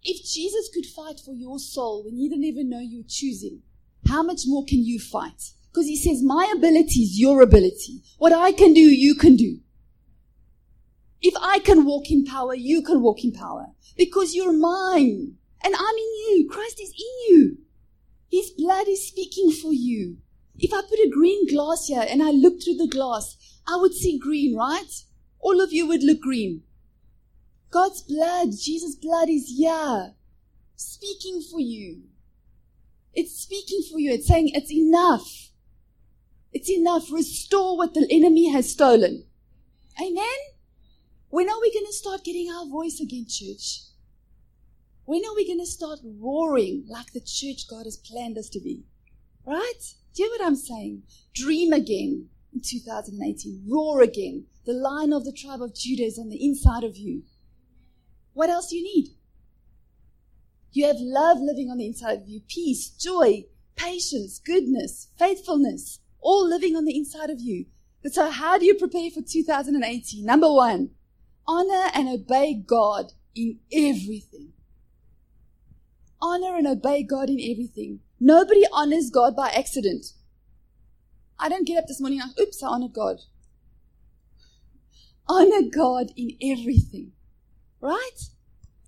If 0.03 0.25
Jesus 0.25 0.69
could 0.73 0.85
fight 0.85 1.19
for 1.23 1.33
your 1.33 1.59
soul 1.59 2.03
when 2.03 2.17
you 2.17 2.29
didn't 2.29 2.43
even 2.43 2.69
know 2.69 2.79
you 2.79 2.99
were 2.99 3.09
choosing, 3.09 3.61
how 4.07 4.21
much 4.21 4.41
more 4.45 4.65
can 4.65 4.83
you 4.83 4.99
fight? 4.99 5.51
Because 5.77 5.89
he 5.89 5.95
says, 5.95 6.23
My 6.23 6.51
ability 6.57 7.01
is 7.01 7.19
your 7.19 7.39
ability. 7.39 8.01
What 8.17 8.33
I 8.33 8.51
can 8.51 8.73
do, 8.73 8.81
you 8.81 9.13
can 9.13 9.35
do. 9.35 9.59
If 11.21 11.35
I 11.39 11.59
can 11.59 11.85
walk 11.85 12.09
in 12.09 12.25
power, 12.25 12.55
you 12.55 12.81
can 12.81 12.99
walk 12.99 13.23
in 13.23 13.31
power. 13.31 13.67
Because 13.95 14.33
you're 14.33 14.57
mine. 14.57 15.35
And 15.63 15.75
I'm 15.75 15.95
in 15.95 16.13
you. 16.29 16.49
Christ 16.49 16.81
is 16.81 16.89
in 16.89 17.35
you. 17.35 17.57
His 18.31 18.49
blood 18.57 18.87
is 18.87 19.07
speaking 19.07 19.51
for 19.51 19.71
you. 19.71 20.17
If 20.57 20.73
I 20.73 20.81
put 20.81 20.97
a 20.97 21.11
green 21.13 21.47
glass 21.47 21.85
here 21.85 22.07
and 22.09 22.23
I 22.23 22.31
look 22.31 22.55
through 22.59 22.77
the 22.77 22.87
glass, 22.87 23.37
I 23.67 23.75
would 23.75 23.93
see 23.93 24.17
green, 24.17 24.57
right? 24.57 25.03
All 25.39 25.61
of 25.61 25.71
you 25.71 25.85
would 25.85 26.01
look 26.01 26.21
green. 26.21 26.63
God's 27.69 28.01
blood, 28.01 28.47
Jesus' 28.59 28.95
blood 28.95 29.29
is 29.29 29.53
here, 29.55 30.15
speaking 30.75 31.39
for 31.39 31.59
you. 31.59 32.01
It's 33.13 33.39
speaking 33.39 33.83
for 33.91 33.99
you. 33.99 34.13
It's 34.13 34.27
saying 34.27 34.49
it's 34.55 34.73
enough. 34.73 35.46
It's 36.53 36.69
enough. 36.69 37.11
Restore 37.11 37.77
what 37.77 37.93
the 37.93 38.07
enemy 38.09 38.49
has 38.51 38.71
stolen. 38.71 39.25
Amen? 40.01 40.37
When 41.29 41.49
are 41.49 41.59
we 41.59 41.73
going 41.73 41.85
to 41.85 41.93
start 41.93 42.23
getting 42.23 42.51
our 42.51 42.65
voice 42.67 42.99
again, 42.99 43.25
church? 43.27 43.81
When 45.05 45.23
are 45.25 45.35
we 45.35 45.47
going 45.47 45.59
to 45.59 45.65
start 45.65 45.99
roaring 46.03 46.85
like 46.87 47.13
the 47.13 47.21
church 47.21 47.67
God 47.69 47.85
has 47.85 47.97
planned 47.97 48.37
us 48.37 48.49
to 48.49 48.59
be? 48.59 48.83
Right? 49.45 49.93
Do 50.13 50.23
you 50.23 50.29
hear 50.29 50.39
what 50.39 50.47
I'm 50.47 50.55
saying? 50.55 51.03
Dream 51.33 51.73
again 51.73 52.29
in 52.53 52.61
2018. 52.61 53.63
Roar 53.67 54.01
again. 54.01 54.45
The 54.65 54.73
lion 54.73 55.13
of 55.13 55.25
the 55.25 55.31
tribe 55.31 55.61
of 55.61 55.75
Judah 55.75 56.03
is 56.03 56.19
on 56.19 56.29
the 56.29 56.43
inside 56.43 56.83
of 56.83 56.97
you. 56.97 57.23
What 58.33 58.49
else 58.49 58.69
do 58.69 58.77
you 58.77 58.83
need? 58.83 59.09
You 60.71 60.87
have 60.87 60.97
love 60.99 61.39
living 61.39 61.69
on 61.71 61.77
the 61.77 61.87
inside 61.87 62.21
of 62.21 62.27
you, 62.27 62.41
peace, 62.47 62.89
joy, 62.89 63.45
patience, 63.75 64.39
goodness, 64.39 65.07
faithfulness, 65.17 65.99
all 66.19 66.47
living 66.47 66.75
on 66.75 66.85
the 66.85 66.95
inside 66.95 67.29
of 67.29 67.39
you. 67.39 67.65
But 68.03 68.13
so 68.13 68.29
how 68.29 68.57
do 68.57 68.65
you 68.65 68.75
prepare 68.75 69.09
for 69.09 69.21
2018? 69.21 70.25
Number 70.25 70.51
one, 70.51 70.91
honor 71.47 71.89
and 71.93 72.07
obey 72.07 72.53
God 72.53 73.13
in 73.35 73.59
everything. 73.71 74.53
Honor 76.21 76.55
and 76.55 76.67
obey 76.67 77.03
God 77.03 77.29
in 77.29 77.39
everything. 77.39 77.99
Nobody 78.19 78.63
honors 78.71 79.09
God 79.09 79.35
by 79.35 79.49
accident. 79.49 80.07
I 81.39 81.49
don't 81.49 81.67
get 81.67 81.77
up 81.77 81.87
this 81.87 82.01
morning 82.01 82.19
and, 82.21 82.31
oops, 82.39 82.63
I 82.63 82.67
honored 82.67 82.93
God. 82.93 83.17
Honor 85.27 85.61
God 85.71 86.11
in 86.15 86.31
everything. 86.41 87.11
Right? 87.79 88.19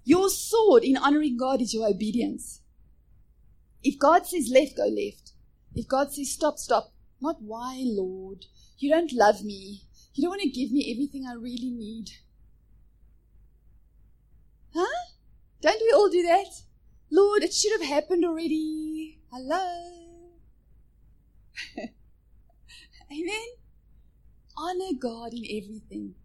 Your 0.03 0.29
sword 0.29 0.83
in 0.83 0.97
honoring 0.97 1.37
God 1.37 1.61
is 1.61 1.73
your 1.73 1.87
obedience. 1.87 2.61
If 3.83 3.99
God 3.99 4.25
says 4.25 4.49
left, 4.51 4.75
go 4.75 4.85
left. 4.85 5.33
If 5.75 5.87
God 5.87 6.11
says 6.11 6.31
stop, 6.31 6.57
stop. 6.57 6.91
Not 7.21 7.41
why, 7.41 7.81
Lord. 7.85 8.45
You 8.77 8.89
don't 8.89 9.11
love 9.11 9.43
me. 9.43 9.83
You 10.13 10.23
don't 10.23 10.31
want 10.31 10.41
to 10.41 10.49
give 10.49 10.71
me 10.71 10.91
everything 10.91 11.25
I 11.27 11.33
really 11.33 11.69
need. 11.69 12.11
Huh? 14.73 15.11
Don't 15.61 15.81
we 15.81 15.91
all 15.91 16.09
do 16.09 16.23
that? 16.23 16.61
Lord, 17.11 17.43
it 17.43 17.53
should 17.53 17.79
have 17.79 17.89
happened 17.89 18.23
already. 18.23 19.19
Hello? 19.31 20.19
Amen? 23.11 23.47
Honor 24.57 24.97
God 24.99 25.33
in 25.33 25.43
everything. 25.45 26.15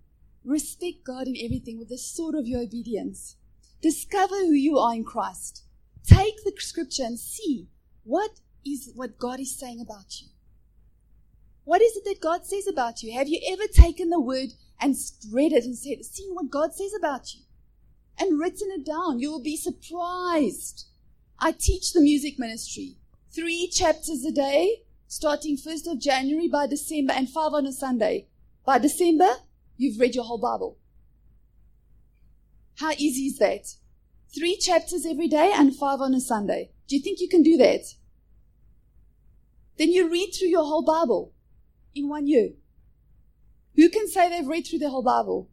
Respect 0.45 1.05
God 1.05 1.27
in 1.27 1.37
everything 1.43 1.79
with 1.79 1.89
the 1.89 1.99
sword 1.99 2.35
of 2.35 2.47
your 2.47 2.61
obedience. 2.61 3.37
Discover 3.81 4.37
who 4.37 4.53
you 4.53 4.79
are 4.79 4.95
in 4.95 5.05
Christ. 5.05 5.65
Take 6.07 6.45
the 6.45 6.53
scripture 6.59 7.05
and 7.05 7.19
see 7.19 7.69
what 8.05 8.41
is 8.65 8.93
what 8.95 9.19
God 9.19 9.41
is 9.41 9.59
saying 9.59 9.81
about 9.81 10.21
you. 10.21 10.29
What 11.65 11.81
is 11.81 11.97
it 11.97 12.05
that 12.05 12.21
God 12.21 12.45
says 12.45 12.67
about 12.67 13.03
you? 13.03 13.13
Have 13.15 13.29
you 13.29 13.41
ever 13.51 13.67
taken 13.67 14.11
the 14.11 14.21
word 14.21 14.51
and 14.81 14.95
read 15.33 15.53
it 15.53 15.65
and 15.65 15.77
said, 15.77 16.05
seen 16.05 16.35
what 16.35 16.51
God 16.51 16.75
says 16.75 16.93
about 16.97 17.35
you? 17.35 17.41
And 18.19 18.39
written 18.39 18.69
it 18.71 18.85
down. 18.85 19.19
You 19.19 19.31
will 19.31 19.43
be 19.43 19.57
surprised. 19.57 20.87
I 21.39 21.53
teach 21.53 21.93
the 21.93 22.01
music 22.01 22.39
ministry. 22.39 22.97
Three 23.35 23.69
chapters 23.69 24.25
a 24.25 24.31
day, 24.31 24.83
starting 25.09 25.57
1st 25.57 25.91
of 25.91 26.01
January 26.01 26.49
by 26.49 26.67
December 26.67 27.15
and 27.15 27.29
five 27.29 27.53
on 27.55 27.67
a 27.67 27.73
Sunday. 27.73 28.29
By 28.65 28.79
December, 28.79 29.37
you've 29.77 29.99
read 29.99 30.15
your 30.15 30.25
whole 30.25 30.39
Bible. 30.39 30.79
How 32.77 32.93
easy 32.93 33.27
is 33.27 33.39
that? 33.39 33.75
Three 34.37 34.57
chapters 34.57 35.07
every 35.07 35.29
day 35.29 35.53
and 35.55 35.75
five 35.75 36.01
on 36.01 36.15
a 36.15 36.21
Sunday. 36.21 36.71
Do 36.89 36.97
you 36.97 37.03
think 37.03 37.21
you 37.21 37.29
can 37.29 37.43
do 37.43 37.57
that? 37.57 37.95
Then 39.77 39.91
you 39.91 40.09
read 40.09 40.33
through 40.33 40.49
your 40.49 40.65
whole 40.65 40.85
Bible 40.85 41.34
in 41.95 42.09
one 42.09 42.27
year. 42.27 42.51
Who 43.77 43.89
can 43.89 44.09
say 44.09 44.29
they've 44.29 44.47
read 44.47 44.67
through 44.67 44.79
the 44.81 44.91
whole 44.91 45.03
Bible? 45.03 45.51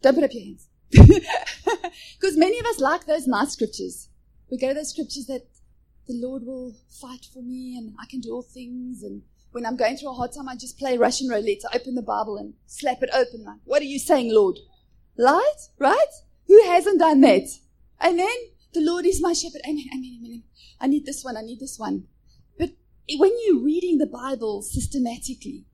Don't 0.00 0.14
put 0.14 0.24
up 0.24 0.32
your 0.32 0.44
hands. 0.44 0.68
Because 2.22 2.36
many 2.36 2.58
of 2.58 2.66
us 2.66 2.78
like 2.78 3.06
those 3.06 3.26
nice 3.26 3.52
scriptures. 3.52 4.08
We 4.50 4.58
go 4.58 4.68
to 4.68 4.74
those 4.74 4.90
scriptures 4.90 5.26
that 5.26 5.42
the 6.06 6.14
Lord 6.14 6.44
will 6.44 6.74
fight 7.00 7.26
for 7.32 7.42
me 7.42 7.76
and 7.76 7.94
I 8.00 8.06
can 8.06 8.20
do 8.20 8.32
all 8.32 8.42
things. 8.42 9.02
And 9.02 9.22
when 9.50 9.66
I'm 9.66 9.76
going 9.76 9.96
through 9.96 10.10
a 10.10 10.14
hard 10.14 10.32
time, 10.32 10.48
I 10.48 10.54
just 10.54 10.78
play 10.78 10.96
Russian 10.96 11.28
roulette. 11.28 11.62
I 11.72 11.76
open 11.76 11.94
the 11.94 12.02
Bible 12.02 12.36
and 12.36 12.54
slap 12.66 13.02
it 13.02 13.10
open. 13.12 13.44
Like, 13.44 13.58
what 13.64 13.82
are 13.82 13.86
you 13.86 13.98
saying, 13.98 14.32
Lord? 14.32 14.58
Right? 15.18 15.56
Right? 15.78 16.12
Who 16.46 16.62
hasn't 16.64 17.00
done 17.00 17.20
that? 17.22 17.48
Amen. 18.00 18.36
The 18.72 18.80
Lord 18.80 19.04
is 19.04 19.20
my 19.20 19.32
shepherd. 19.32 19.62
Amen. 19.66 19.86
Amen. 19.92 20.20
Amen. 20.24 20.42
I 20.80 20.86
need 20.86 21.06
this 21.06 21.24
one. 21.24 21.36
I 21.36 21.42
need 21.42 21.60
this 21.60 21.78
one. 21.78 22.04
But 22.58 22.70
when 23.18 23.32
you're 23.44 23.62
reading 23.62 23.98
the 23.98 24.06
Bible 24.06 24.62
systematically, 24.62 25.64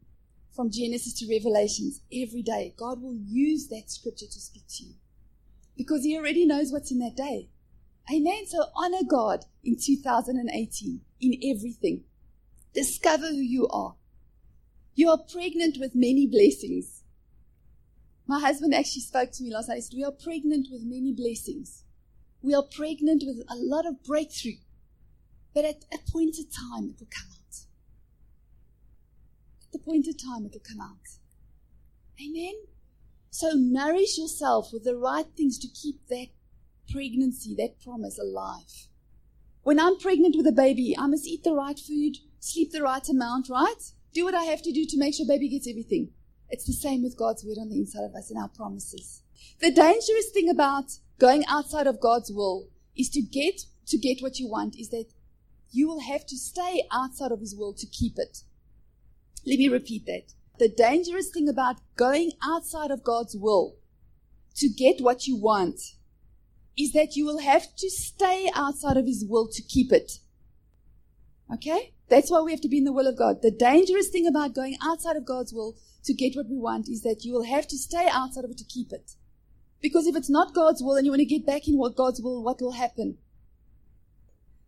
from 0.59 0.73
Genesis 0.73 1.15
to 1.15 1.33
Revelations, 1.33 2.01
every 2.13 2.43
day, 2.43 2.75
God 2.77 3.01
will 3.01 3.15
use 3.15 3.69
that 3.69 3.89
scripture 3.89 4.27
to 4.27 4.41
speak 4.41 4.65
to 4.71 4.87
you. 4.87 4.95
Because 5.77 6.03
He 6.03 6.19
already 6.19 6.45
knows 6.45 6.73
what's 6.73 6.91
in 6.91 6.99
that 6.99 7.15
day. 7.17 7.49
Amen. 8.13 8.45
So 8.45 8.65
honor 8.75 9.05
God 9.09 9.45
in 9.63 9.77
2018 9.81 11.01
in 11.21 11.41
everything. 11.45 12.03
Discover 12.75 13.29
who 13.29 13.37
you 13.37 13.69
are. 13.69 13.95
You 14.97 15.11
are 15.11 15.21
pregnant 15.33 15.77
with 15.79 15.95
many 15.95 16.27
blessings. 16.27 17.05
My 18.27 18.41
husband 18.41 18.75
actually 18.75 19.03
spoke 19.03 19.31
to 19.35 19.45
me 19.45 19.55
last 19.55 19.69
night. 19.69 19.77
He 19.77 19.83
said, 19.83 19.95
We 19.97 20.03
are 20.03 20.11
pregnant 20.11 20.67
with 20.73 20.83
many 20.83 21.13
blessings. 21.13 21.85
We 22.43 22.53
are 22.53 22.65
pregnant 22.65 23.23
with 23.25 23.45
a 23.49 23.55
lot 23.55 23.87
of 23.87 24.03
breakthrough. 24.03 24.59
But 25.55 25.67
at 25.67 25.85
a 25.95 25.99
point 26.11 26.35
of 26.41 26.47
time, 26.51 26.91
it 26.91 26.99
will 26.99 27.07
come 27.17 27.38
Point 29.89 30.07
of 30.07 30.23
time, 30.23 30.45
it 30.45 30.53
will 30.53 30.61
come 30.61 30.83
out. 30.83 31.09
Amen? 32.23 32.53
So 33.31 33.53
nourish 33.55 34.19
yourself 34.19 34.69
with 34.71 34.85
the 34.85 34.95
right 34.95 35.25
things 35.35 35.59
to 35.61 35.69
keep 35.69 36.07
that 36.09 36.27
pregnancy, 36.93 37.55
that 37.55 37.81
promise 37.83 38.19
alive. 38.19 38.89
When 39.63 39.81
I'm 39.81 39.99
pregnant 39.99 40.37
with 40.37 40.47
a 40.47 40.53
baby, 40.53 40.95
I 40.99 41.07
must 41.07 41.27
eat 41.27 41.43
the 41.43 41.55
right 41.55 41.79
food, 41.79 42.19
sleep 42.39 42.71
the 42.71 42.83
right 42.83 43.09
amount, 43.09 43.49
right? 43.49 43.83
Do 44.13 44.27
what 44.27 44.35
I 44.35 44.43
have 44.43 44.61
to 44.65 44.73
do 44.73 44.85
to 44.85 44.99
make 44.99 45.15
sure 45.15 45.27
baby 45.27 45.49
gets 45.49 45.67
everything. 45.67 46.11
It's 46.51 46.67
the 46.67 46.75
same 46.75 47.03
with 47.03 47.17
God's 47.17 47.43
word 47.43 47.57
on 47.59 47.71
the 47.71 47.79
inside 47.79 48.05
of 48.05 48.15
us 48.15 48.31
and 48.31 48.39
our 48.39 48.49
promises. 48.49 49.23
The 49.61 49.71
dangerous 49.71 50.31
thing 50.35 50.51
about 50.51 50.99
going 51.19 51.45
outside 51.49 51.87
of 51.87 51.99
God's 51.99 52.31
will 52.31 52.69
is 52.95 53.09
to 53.11 53.23
get 53.23 53.63
to 53.87 53.97
get 53.97 54.21
what 54.21 54.39
you 54.39 54.51
want 54.51 54.77
is 54.77 54.91
that 54.91 55.07
you 55.71 55.89
will 55.89 56.01
have 56.01 56.27
to 56.27 56.37
stay 56.37 56.83
outside 56.93 57.33
of 57.33 57.41
his 57.41 57.57
will 57.57 57.73
to 57.73 57.87
keep 57.87 58.19
it. 58.19 58.43
Let 59.49 59.59
me 59.59 59.69
repeat 59.69 60.05
that. 60.05 60.35
The 60.59 60.69
dangerous 60.69 61.31
thing 61.31 61.49
about 61.49 61.77
going 61.97 62.33
outside 62.45 62.91
of 62.91 63.03
God's 63.03 63.35
will 63.35 63.77
to 64.57 64.69
get 64.69 65.01
what 65.01 65.27
you 65.27 65.37
want 65.37 65.81
is 66.77 66.93
that 66.93 67.17
you 67.17 67.25
will 67.25 67.39
have 67.39 67.75
to 67.77 67.89
stay 67.89 68.51
outside 68.55 68.99
of 68.99 69.07
His 69.07 69.25
will 69.27 69.49
to 69.49 69.63
keep 69.63 69.91
it. 69.91 70.19
Okay? 71.53 71.95
That's 72.11 72.31
why 72.31 72.43
we 72.43 72.51
have 72.51 72.61
to 72.61 72.69
be 72.69 72.77
in 72.77 72.85
the 72.85 72.93
will 72.93 73.07
of 73.07 73.17
God. 73.17 73.41
The 73.41 73.51
dangerous 73.51 74.09
thing 74.09 74.27
about 74.27 74.55
going 74.55 74.77
outside 74.83 75.17
of 75.17 75.25
God's 75.25 75.55
will 75.55 75.77
to 76.05 76.13
get 76.13 76.35
what 76.37 76.51
we 76.51 76.59
want 76.59 76.89
is 76.89 77.03
that 77.03 77.25
you 77.25 77.33
will 77.33 77.45
have 77.45 77.67
to 77.69 77.79
stay 77.79 78.07
outside 78.11 78.45
of 78.45 78.51
it 78.51 78.59
to 78.59 78.65
keep 78.65 78.93
it. 78.93 79.13
Because 79.81 80.07
if 80.07 80.15
it's 80.15 80.31
not 80.31 80.55
God's 80.55 80.83
will 80.83 80.97
and 80.97 81.07
you 81.07 81.13
want 81.13 81.21
to 81.21 81.25
get 81.25 81.47
back 81.47 81.69
in 81.69 81.79
what 81.79 81.97
God's 81.97 82.21
will, 82.21 82.43
what 82.43 82.61
will 82.61 82.73
happen? 82.73 83.17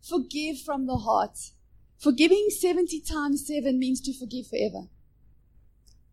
Forgive 0.09 0.61
from 0.61 0.87
the 0.87 0.97
heart. 0.97 1.37
Forgiving 2.01 2.49
70 2.49 3.03
times 3.03 3.47
7 3.47 3.79
means 3.79 4.01
to 4.01 4.15
forgive 4.15 4.47
forever. 4.47 4.89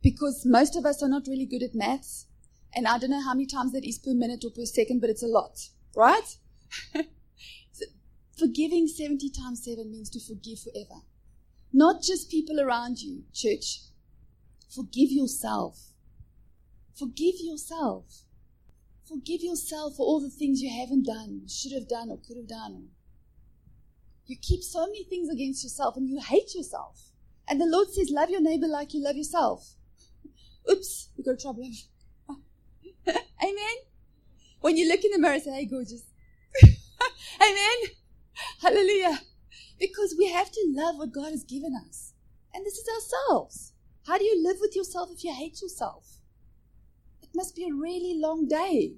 Because 0.02 0.45
most 0.45 0.76
of 0.76 0.86
us 0.86 1.02
are 1.02 1.08
not 1.08 1.28
really 1.28 1.45
good 1.45 1.63
at 1.63 1.73
maths. 1.73 2.28
And 2.76 2.86
I 2.86 2.97
don't 2.97 3.12
know 3.12 3.23
how 3.23 3.34
many 3.34 3.45
times 3.45 3.71
that 3.71 3.88
is 3.88 3.97
per 3.97 4.13
minute 4.13 4.43
or 4.43 4.52
per 4.52 4.65
second, 4.65 5.00
but 5.00 5.10
it's 5.10 5.23
a 5.23 5.28
lot. 5.28 5.69
Right? 5.95 6.36
so 7.71 7.86
forgiving 8.38 8.88
70 8.88 9.30
times 9.30 9.63
7 9.63 9.89
means 9.89 10.10
to 10.10 10.19
forgive 10.19 10.60
forever. 10.60 11.04
Not 11.71 12.02
just 12.02 12.30
people 12.30 12.60
around 12.60 13.00
you, 13.00 13.23
church. 13.34 13.80
Forgive 14.69 15.12
yourself. 15.12 15.93
Forgive 17.00 17.36
yourself. 17.39 18.23
Forgive 19.08 19.41
yourself 19.41 19.95
for 19.95 20.06
all 20.06 20.19
the 20.19 20.30
things 20.30 20.62
you 20.62 20.69
haven't 20.69 21.06
done, 21.06 21.47
should 21.47 21.71
have 21.71 21.88
done, 21.88 22.10
or 22.10 22.17
could 22.17 22.36
have 22.36 22.50
done. 22.50 22.89
You 24.27 24.35
keep 24.41 24.61
so 24.61 24.85
many 24.85 25.05
things 25.05 25.29
against 25.29 25.63
yourself 25.63 25.95
and 25.95 26.09
you 26.09 26.19
hate 26.19 26.53
yourself. 26.53 27.11
And 27.47 27.61
the 27.61 27.65
Lord 27.65 27.87
says, 27.89 28.09
Love 28.11 28.29
your 28.29 28.41
neighbor 28.41 28.67
like 28.67 28.93
you 28.93 29.01
love 29.01 29.15
yourself. 29.15 29.75
Oops, 30.71 31.09
we 31.17 31.23
got 31.23 31.39
trouble. 31.39 31.69
Amen. 33.07 33.75
When 34.59 34.75
you 34.75 34.87
look 34.87 35.03
in 35.05 35.11
the 35.11 35.19
mirror, 35.19 35.39
say, 35.39 35.51
Hey, 35.51 35.65
gorgeous. 35.65 36.03
Amen. 37.41 37.91
Hallelujah. 38.61 39.21
Because 39.79 40.15
we 40.17 40.29
have 40.29 40.51
to 40.51 40.73
love 40.75 40.97
what 40.97 41.13
God 41.13 41.31
has 41.31 41.43
given 41.43 41.73
us. 41.87 42.13
And 42.53 42.65
this 42.65 42.77
is 42.77 42.87
ourselves. 42.89 43.73
How 44.07 44.17
do 44.17 44.25
you 44.25 44.43
live 44.43 44.57
with 44.59 44.75
yourself 44.75 45.09
if 45.11 45.23
you 45.23 45.33
hate 45.33 45.61
yourself? 45.61 46.17
It 47.21 47.29
must 47.33 47.55
be 47.55 47.65
a 47.65 47.73
really 47.73 48.19
long 48.19 48.47
day 48.47 48.95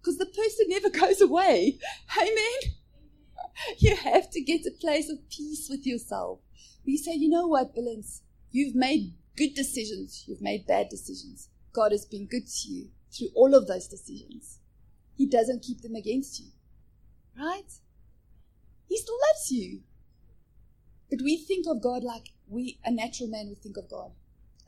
because 0.00 0.18
the 0.18 0.26
person 0.26 0.66
never 0.68 0.88
goes 0.88 1.20
away. 1.20 1.78
Amen. 2.16 2.74
You 3.78 3.96
have 3.96 4.30
to 4.30 4.40
get 4.40 4.66
a 4.66 4.70
place 4.70 5.10
of 5.10 5.28
peace 5.30 5.68
with 5.70 5.86
yourself. 5.86 6.40
We 6.84 6.96
say, 6.96 7.14
you 7.14 7.28
know 7.28 7.46
what, 7.46 7.74
Belinda? 7.74 8.06
You've 8.50 8.74
made 8.74 9.14
good 9.36 9.54
decisions. 9.54 10.24
You've 10.26 10.42
made 10.42 10.66
bad 10.66 10.88
decisions. 10.88 11.48
God 11.72 11.92
has 11.92 12.04
been 12.04 12.26
good 12.26 12.46
to 12.46 12.68
you 12.68 12.88
through 13.10 13.28
all 13.34 13.54
of 13.54 13.66
those 13.66 13.88
decisions. 13.88 14.58
He 15.16 15.26
doesn't 15.26 15.62
keep 15.62 15.82
them 15.82 15.94
against 15.94 16.40
you. 16.40 16.46
Right? 17.38 17.72
He 18.88 18.96
still 18.96 19.18
loves 19.28 19.50
you. 19.50 19.80
But 21.10 21.20
we 21.22 21.36
think 21.36 21.66
of 21.68 21.82
God 21.82 22.02
like 22.02 22.30
we, 22.48 22.78
a 22.84 22.90
natural 22.90 23.28
man 23.28 23.48
would 23.48 23.62
think 23.62 23.76
of 23.76 23.88
God. 23.88 24.12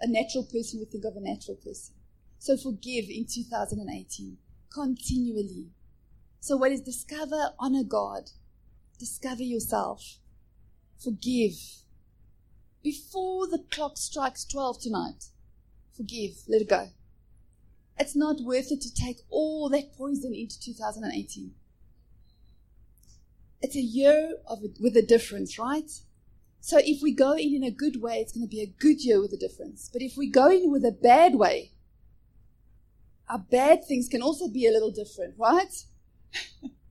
A 0.01 0.07
natural 0.07 0.45
person 0.45 0.79
would 0.81 0.91
think 0.91 1.05
of 1.05 1.17
a 1.17 1.21
natural 1.21 1.57
person. 1.57 1.95
So 2.39 2.57
forgive 2.57 3.07
in 3.09 3.27
2018 3.27 4.39
continually. 4.75 5.69
So 6.41 6.57
what 6.57 6.73
is 6.73 6.81
discover, 6.81 7.53
honor 7.59 7.85
God, 7.85 8.31
discover 9.05 9.43
yourself, 9.43 10.17
forgive. 11.03 11.57
Before 12.83 13.47
the 13.47 13.65
clock 13.71 13.99
strikes 13.99 14.47
12 14.47 14.81
tonight, 14.81 15.25
forgive, 15.95 16.33
let 16.49 16.63
it 16.63 16.69
go. 16.69 16.89
It's 17.99 18.17
not 18.17 18.41
worth 18.41 18.73
it 18.73 18.81
to 18.81 18.95
take 18.95 19.19
all 19.29 19.69
that 19.69 19.95
poison 19.95 20.35
into 20.35 20.59
2018. 20.59 21.53
It's 23.61 23.77
a 23.77 23.81
year 23.81 24.37
of 24.47 24.61
with 24.81 24.97
a 24.97 25.03
difference, 25.03 25.59
right? 25.59 25.91
So 26.61 26.79
if 26.83 27.03
we 27.03 27.13
go 27.13 27.33
in 27.33 27.55
in 27.55 27.63
a 27.63 27.71
good 27.71 28.01
way, 28.01 28.17
it's 28.17 28.33
going 28.33 28.47
to 28.47 28.57
be 28.57 28.63
a 28.63 28.75
good 28.81 29.05
year 29.05 29.21
with 29.21 29.33
a 29.33 29.37
difference. 29.37 29.91
But 29.93 30.03
if 30.03 30.17
we 30.17 30.31
go 30.31 30.51
in 30.51 30.73
with 30.73 30.85
a 30.85 30.93
bad 30.93 31.35
way, 31.35 31.73
our 33.29 33.39
bad 33.39 33.85
things 33.85 34.09
can 34.09 34.23
also 34.23 34.49
be 34.49 34.67
a 34.67 34.71
little 34.71 34.91
different, 34.91 35.35
right? 35.39 35.75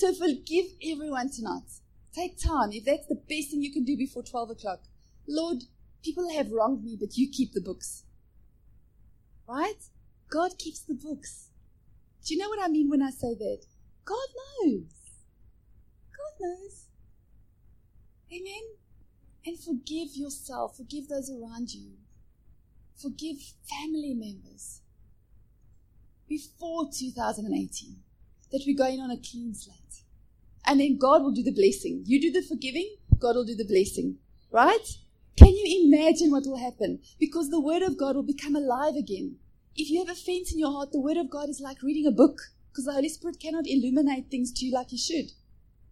so 0.00 0.14
forgive 0.14 0.64
everyone 0.82 1.30
tonight. 1.30 1.68
Take 2.14 2.38
time. 2.38 2.72
If 2.72 2.86
that's 2.86 3.06
the 3.06 3.20
best 3.28 3.50
thing 3.50 3.62
you 3.62 3.70
can 3.70 3.84
do 3.84 3.98
before 3.98 4.22
12 4.22 4.52
o'clock. 4.52 4.80
Lord, 5.28 5.58
people 6.02 6.30
have 6.30 6.50
wronged 6.50 6.82
me, 6.82 6.96
but 6.98 7.18
you 7.18 7.28
keep 7.30 7.52
the 7.52 7.60
books. 7.60 8.04
Right? 9.46 9.82
God 10.30 10.52
keeps 10.58 10.80
the 10.80 10.94
books. 10.94 11.50
Do 12.24 12.34
you 12.34 12.40
know 12.40 12.48
what 12.48 12.64
I 12.64 12.68
mean 12.68 12.88
when 12.88 13.02
I 13.02 13.10
say 13.10 13.34
that? 13.34 13.66
God 14.06 14.28
knows. 14.64 14.88
God 16.16 16.32
knows. 16.40 16.86
Amen. 18.32 18.62
And 19.44 19.58
forgive 19.58 20.16
yourself, 20.16 20.78
forgive 20.78 21.08
those 21.08 21.30
around 21.30 21.74
you, 21.74 21.92
forgive 22.96 23.36
family 23.68 24.14
members 24.14 24.80
before 26.26 26.88
2018 26.90 27.96
that 28.52 28.64
we're 28.66 28.76
going 28.76 29.00
on 29.00 29.10
a 29.10 29.16
clean 29.16 29.54
slate. 29.54 29.76
And 30.66 30.80
then 30.80 30.98
God 30.98 31.22
will 31.22 31.32
do 31.32 31.42
the 31.42 31.52
blessing. 31.52 32.02
You 32.06 32.20
do 32.20 32.30
the 32.30 32.46
forgiving, 32.46 32.96
God 33.18 33.36
will 33.36 33.44
do 33.44 33.56
the 33.56 33.64
blessing. 33.64 34.18
Right? 34.50 34.86
Can 35.36 35.48
you 35.48 35.86
imagine 35.86 36.30
what 36.30 36.44
will 36.46 36.58
happen? 36.58 37.00
Because 37.18 37.50
the 37.50 37.60
Word 37.60 37.82
of 37.82 37.96
God 37.96 38.16
will 38.16 38.22
become 38.22 38.56
alive 38.56 38.94
again. 38.94 39.36
If 39.76 39.88
you 39.88 40.00
have 40.00 40.10
offense 40.10 40.52
in 40.52 40.58
your 40.58 40.72
heart, 40.72 40.92
the 40.92 41.00
Word 41.00 41.16
of 41.16 41.30
God 41.30 41.48
is 41.48 41.60
like 41.60 41.82
reading 41.82 42.06
a 42.06 42.10
book 42.10 42.38
because 42.70 42.84
the 42.84 42.92
Holy 42.92 43.08
Spirit 43.08 43.40
cannot 43.40 43.66
illuminate 43.66 44.30
things 44.30 44.52
to 44.52 44.66
you 44.66 44.72
like 44.74 44.90
He 44.90 44.98
should 44.98 45.32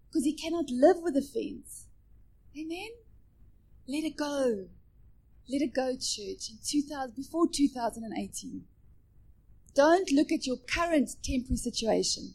because 0.08 0.24
He 0.24 0.34
cannot 0.34 0.70
live 0.70 0.96
with 1.00 1.16
offense. 1.16 1.86
Amen? 2.56 2.90
Let 3.86 4.04
it 4.04 4.16
go. 4.16 4.66
Let 5.48 5.62
it 5.62 5.72
go, 5.72 5.92
church, 5.92 6.50
in 6.50 6.58
2000, 6.62 7.16
before 7.16 7.46
2018. 7.48 8.64
Don't 9.74 10.10
look 10.12 10.30
at 10.30 10.46
your 10.46 10.56
current 10.56 11.10
temporary 11.22 11.56
situation. 11.56 12.34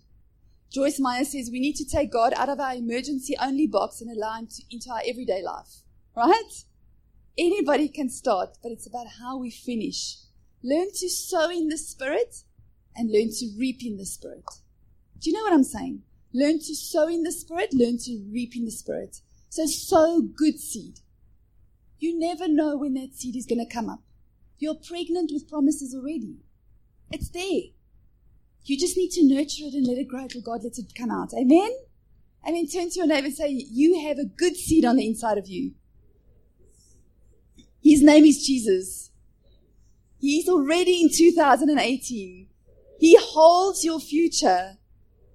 Joyce 0.73 0.99
Meyer 0.99 1.23
says 1.23 1.51
we 1.51 1.59
need 1.59 1.75
to 1.75 1.85
take 1.85 2.11
God 2.11 2.33
out 2.35 2.49
of 2.49 2.59
our 2.59 2.73
emergency 2.73 3.35
only 3.39 3.67
box 3.67 4.01
and 4.01 4.09
allow 4.09 4.39
Him 4.39 4.47
to, 4.47 4.63
into 4.71 4.89
our 4.89 5.03
everyday 5.07 5.43
life. 5.43 5.83
Right? 6.17 6.51
Anybody 7.37 7.87
can 7.87 8.09
start, 8.09 8.57
but 8.63 8.71
it's 8.71 8.87
about 8.87 9.05
how 9.21 9.37
we 9.37 9.51
finish. 9.51 10.17
Learn 10.63 10.87
to 10.95 11.09
sow 11.09 11.51
in 11.51 11.67
the 11.67 11.77
Spirit 11.77 12.37
and 12.95 13.11
learn 13.11 13.29
to 13.29 13.51
reap 13.55 13.85
in 13.85 13.97
the 13.97 14.05
Spirit. 14.05 14.45
Do 15.19 15.29
you 15.29 15.37
know 15.37 15.43
what 15.43 15.53
I'm 15.53 15.63
saying? 15.63 16.01
Learn 16.33 16.57
to 16.57 16.75
sow 16.75 17.07
in 17.07 17.21
the 17.21 17.31
Spirit, 17.31 17.73
learn 17.73 17.99
to 17.99 18.25
reap 18.31 18.55
in 18.55 18.65
the 18.65 18.71
Spirit. 18.71 19.17
So 19.49 19.67
sow 19.67 20.21
good 20.21 20.59
seed. 20.59 21.01
You 21.99 22.17
never 22.17 22.47
know 22.47 22.77
when 22.77 22.95
that 22.95 23.13
seed 23.13 23.35
is 23.35 23.45
going 23.45 23.63
to 23.63 23.71
come 23.71 23.89
up. 23.89 24.01
You're 24.57 24.73
pregnant 24.73 25.29
with 25.31 25.47
promises 25.47 25.93
already. 25.93 26.37
It's 27.11 27.29
there. 27.29 27.72
You 28.65 28.77
just 28.77 28.95
need 28.95 29.11
to 29.11 29.23
nurture 29.23 29.65
it 29.65 29.73
and 29.73 29.85
let 29.85 29.97
it 29.97 30.07
grow 30.07 30.27
till 30.27 30.41
God 30.41 30.63
lets 30.63 30.79
it 30.79 30.93
come 30.95 31.11
out. 31.11 31.33
Amen? 31.33 31.71
I 32.45 32.51
mean, 32.51 32.69
turn 32.69 32.89
to 32.89 32.99
your 32.99 33.07
neighbor 33.07 33.27
and 33.27 33.35
say, 33.35 33.49
You 33.49 34.07
have 34.07 34.17
a 34.17 34.25
good 34.25 34.55
seed 34.55 34.85
on 34.85 34.97
the 34.97 35.07
inside 35.07 35.37
of 35.37 35.47
you. 35.47 35.73
His 37.81 38.01
name 38.01 38.23
is 38.23 38.45
Jesus. 38.45 39.11
He's 40.19 40.47
already 40.47 41.01
in 41.01 41.09
2018. 41.13 42.47
He 42.99 43.17
holds 43.19 43.83
your 43.83 43.99
future. 43.99 44.77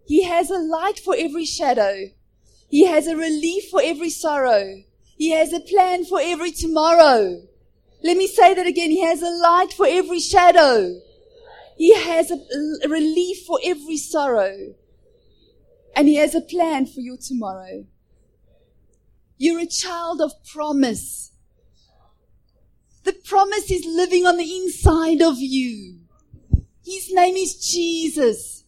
He 0.06 0.24
has 0.24 0.50
a 0.50 0.58
light 0.58 0.98
for 0.98 1.14
every 1.18 1.44
shadow. 1.44 2.06
He 2.70 2.86
has 2.86 3.06
a 3.06 3.16
relief 3.16 3.68
for 3.70 3.82
every 3.84 4.08
sorrow. 4.08 4.82
He 5.18 5.30
has 5.30 5.52
a 5.52 5.60
plan 5.60 6.06
for 6.06 6.20
every 6.22 6.50
tomorrow. 6.50 7.42
Let 8.02 8.16
me 8.16 8.26
say 8.26 8.54
that 8.54 8.66
again. 8.66 8.90
He 8.90 9.02
has 9.02 9.20
a 9.20 9.28
light 9.28 9.74
for 9.76 9.86
every 9.86 10.20
shadow. 10.20 11.00
He 11.78 11.94
has 11.94 12.32
a, 12.32 12.88
relief 12.88 13.46
for 13.46 13.60
every 13.64 13.96
sorrow. 13.96 14.74
And 15.94 16.08
He 16.08 16.16
has 16.16 16.34
a 16.34 16.40
plan 16.40 16.86
for 16.86 17.00
your 17.00 17.16
tomorrow. 17.16 17.86
You're 19.38 19.60
a 19.60 19.66
child 19.66 20.20
of 20.20 20.32
promise. 20.44 21.30
The 23.04 23.12
promise 23.12 23.70
is 23.70 23.86
living 23.86 24.26
on 24.26 24.36
the 24.36 24.56
inside 24.56 25.22
of 25.22 25.36
you. 25.38 26.00
His 26.84 27.12
name 27.12 27.36
is 27.36 27.54
Jesus. 27.54 28.64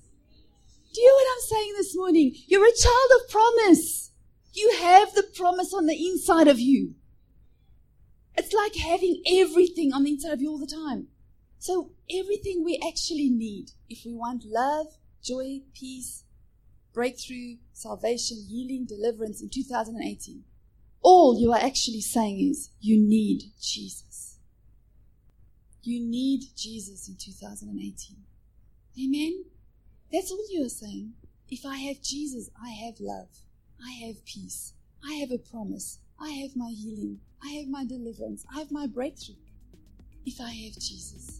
Do 0.94 1.00
you 1.00 1.08
know 1.08 1.14
what 1.14 1.26
I'm 1.34 1.48
saying 1.48 1.74
this 1.76 1.96
morning? 1.96 2.34
You're 2.46 2.66
a 2.66 2.72
child 2.72 3.11
of 3.16 3.30
promise. 3.30 4.12
You 4.52 4.72
have 4.80 5.14
the 5.14 5.24
promise 5.34 5.74
on 5.74 5.86
the 5.86 6.06
inside 6.06 6.46
of 6.46 6.61
you. 6.61 6.94
It's 8.36 8.52
like 8.52 8.76
having 8.76 9.22
everything 9.26 9.92
on 9.92 10.04
the 10.04 10.12
inside 10.12 10.32
of 10.32 10.40
you 10.40 10.50
all 10.50 10.58
the 10.58 10.66
time. 10.66 11.08
So 11.61 11.90
everything 12.11 12.64
we 12.64 12.80
actually 12.88 13.28
need, 13.28 13.72
if 13.90 14.06
we 14.06 14.14
want 14.14 14.46
love, 14.46 14.86
joy, 15.22 15.61
peace, 15.74 16.24
breakthrough, 16.94 17.56
salvation, 17.74 18.38
healing, 18.48 18.86
deliverance 18.86 19.42
in 19.42 19.50
2018, 19.50 20.42
all 21.02 21.38
you 21.38 21.52
are 21.52 21.61
actually 21.61 22.00
saying 22.00 22.40
is 22.40 22.70
you 22.80 22.98
need 22.98 23.42
Jesus. 23.61 24.38
You 25.82 26.00
need 26.00 26.44
Jesus 26.56 27.08
in 27.08 27.16
2018. 27.16 28.16
Amen? 29.04 29.44
That's 30.11 30.30
all 30.30 30.46
you 30.50 30.64
are 30.64 30.70
saying. 30.70 31.12
If 31.50 31.66
I 31.66 31.76
have 31.76 32.00
Jesus, 32.00 32.48
I 32.62 32.70
have 32.70 32.94
love. 33.00 33.28
I 33.84 34.06
have 34.06 34.24
peace. 34.24 34.72
I 35.06 35.16
have 35.16 35.30
a 35.30 35.36
promise. 35.36 35.98
I 36.18 36.30
have 36.30 36.56
my 36.56 36.70
healing. 36.70 37.20
I 37.44 37.50
have 37.50 37.68
my 37.68 37.84
deliverance. 37.84 38.46
I 38.54 38.61
have 38.61 38.72
my 38.72 38.86
breakthrough. 38.86 39.36
If 40.24 40.40
I 40.40 40.48
have 40.48 40.74
Jesus. 40.74 41.39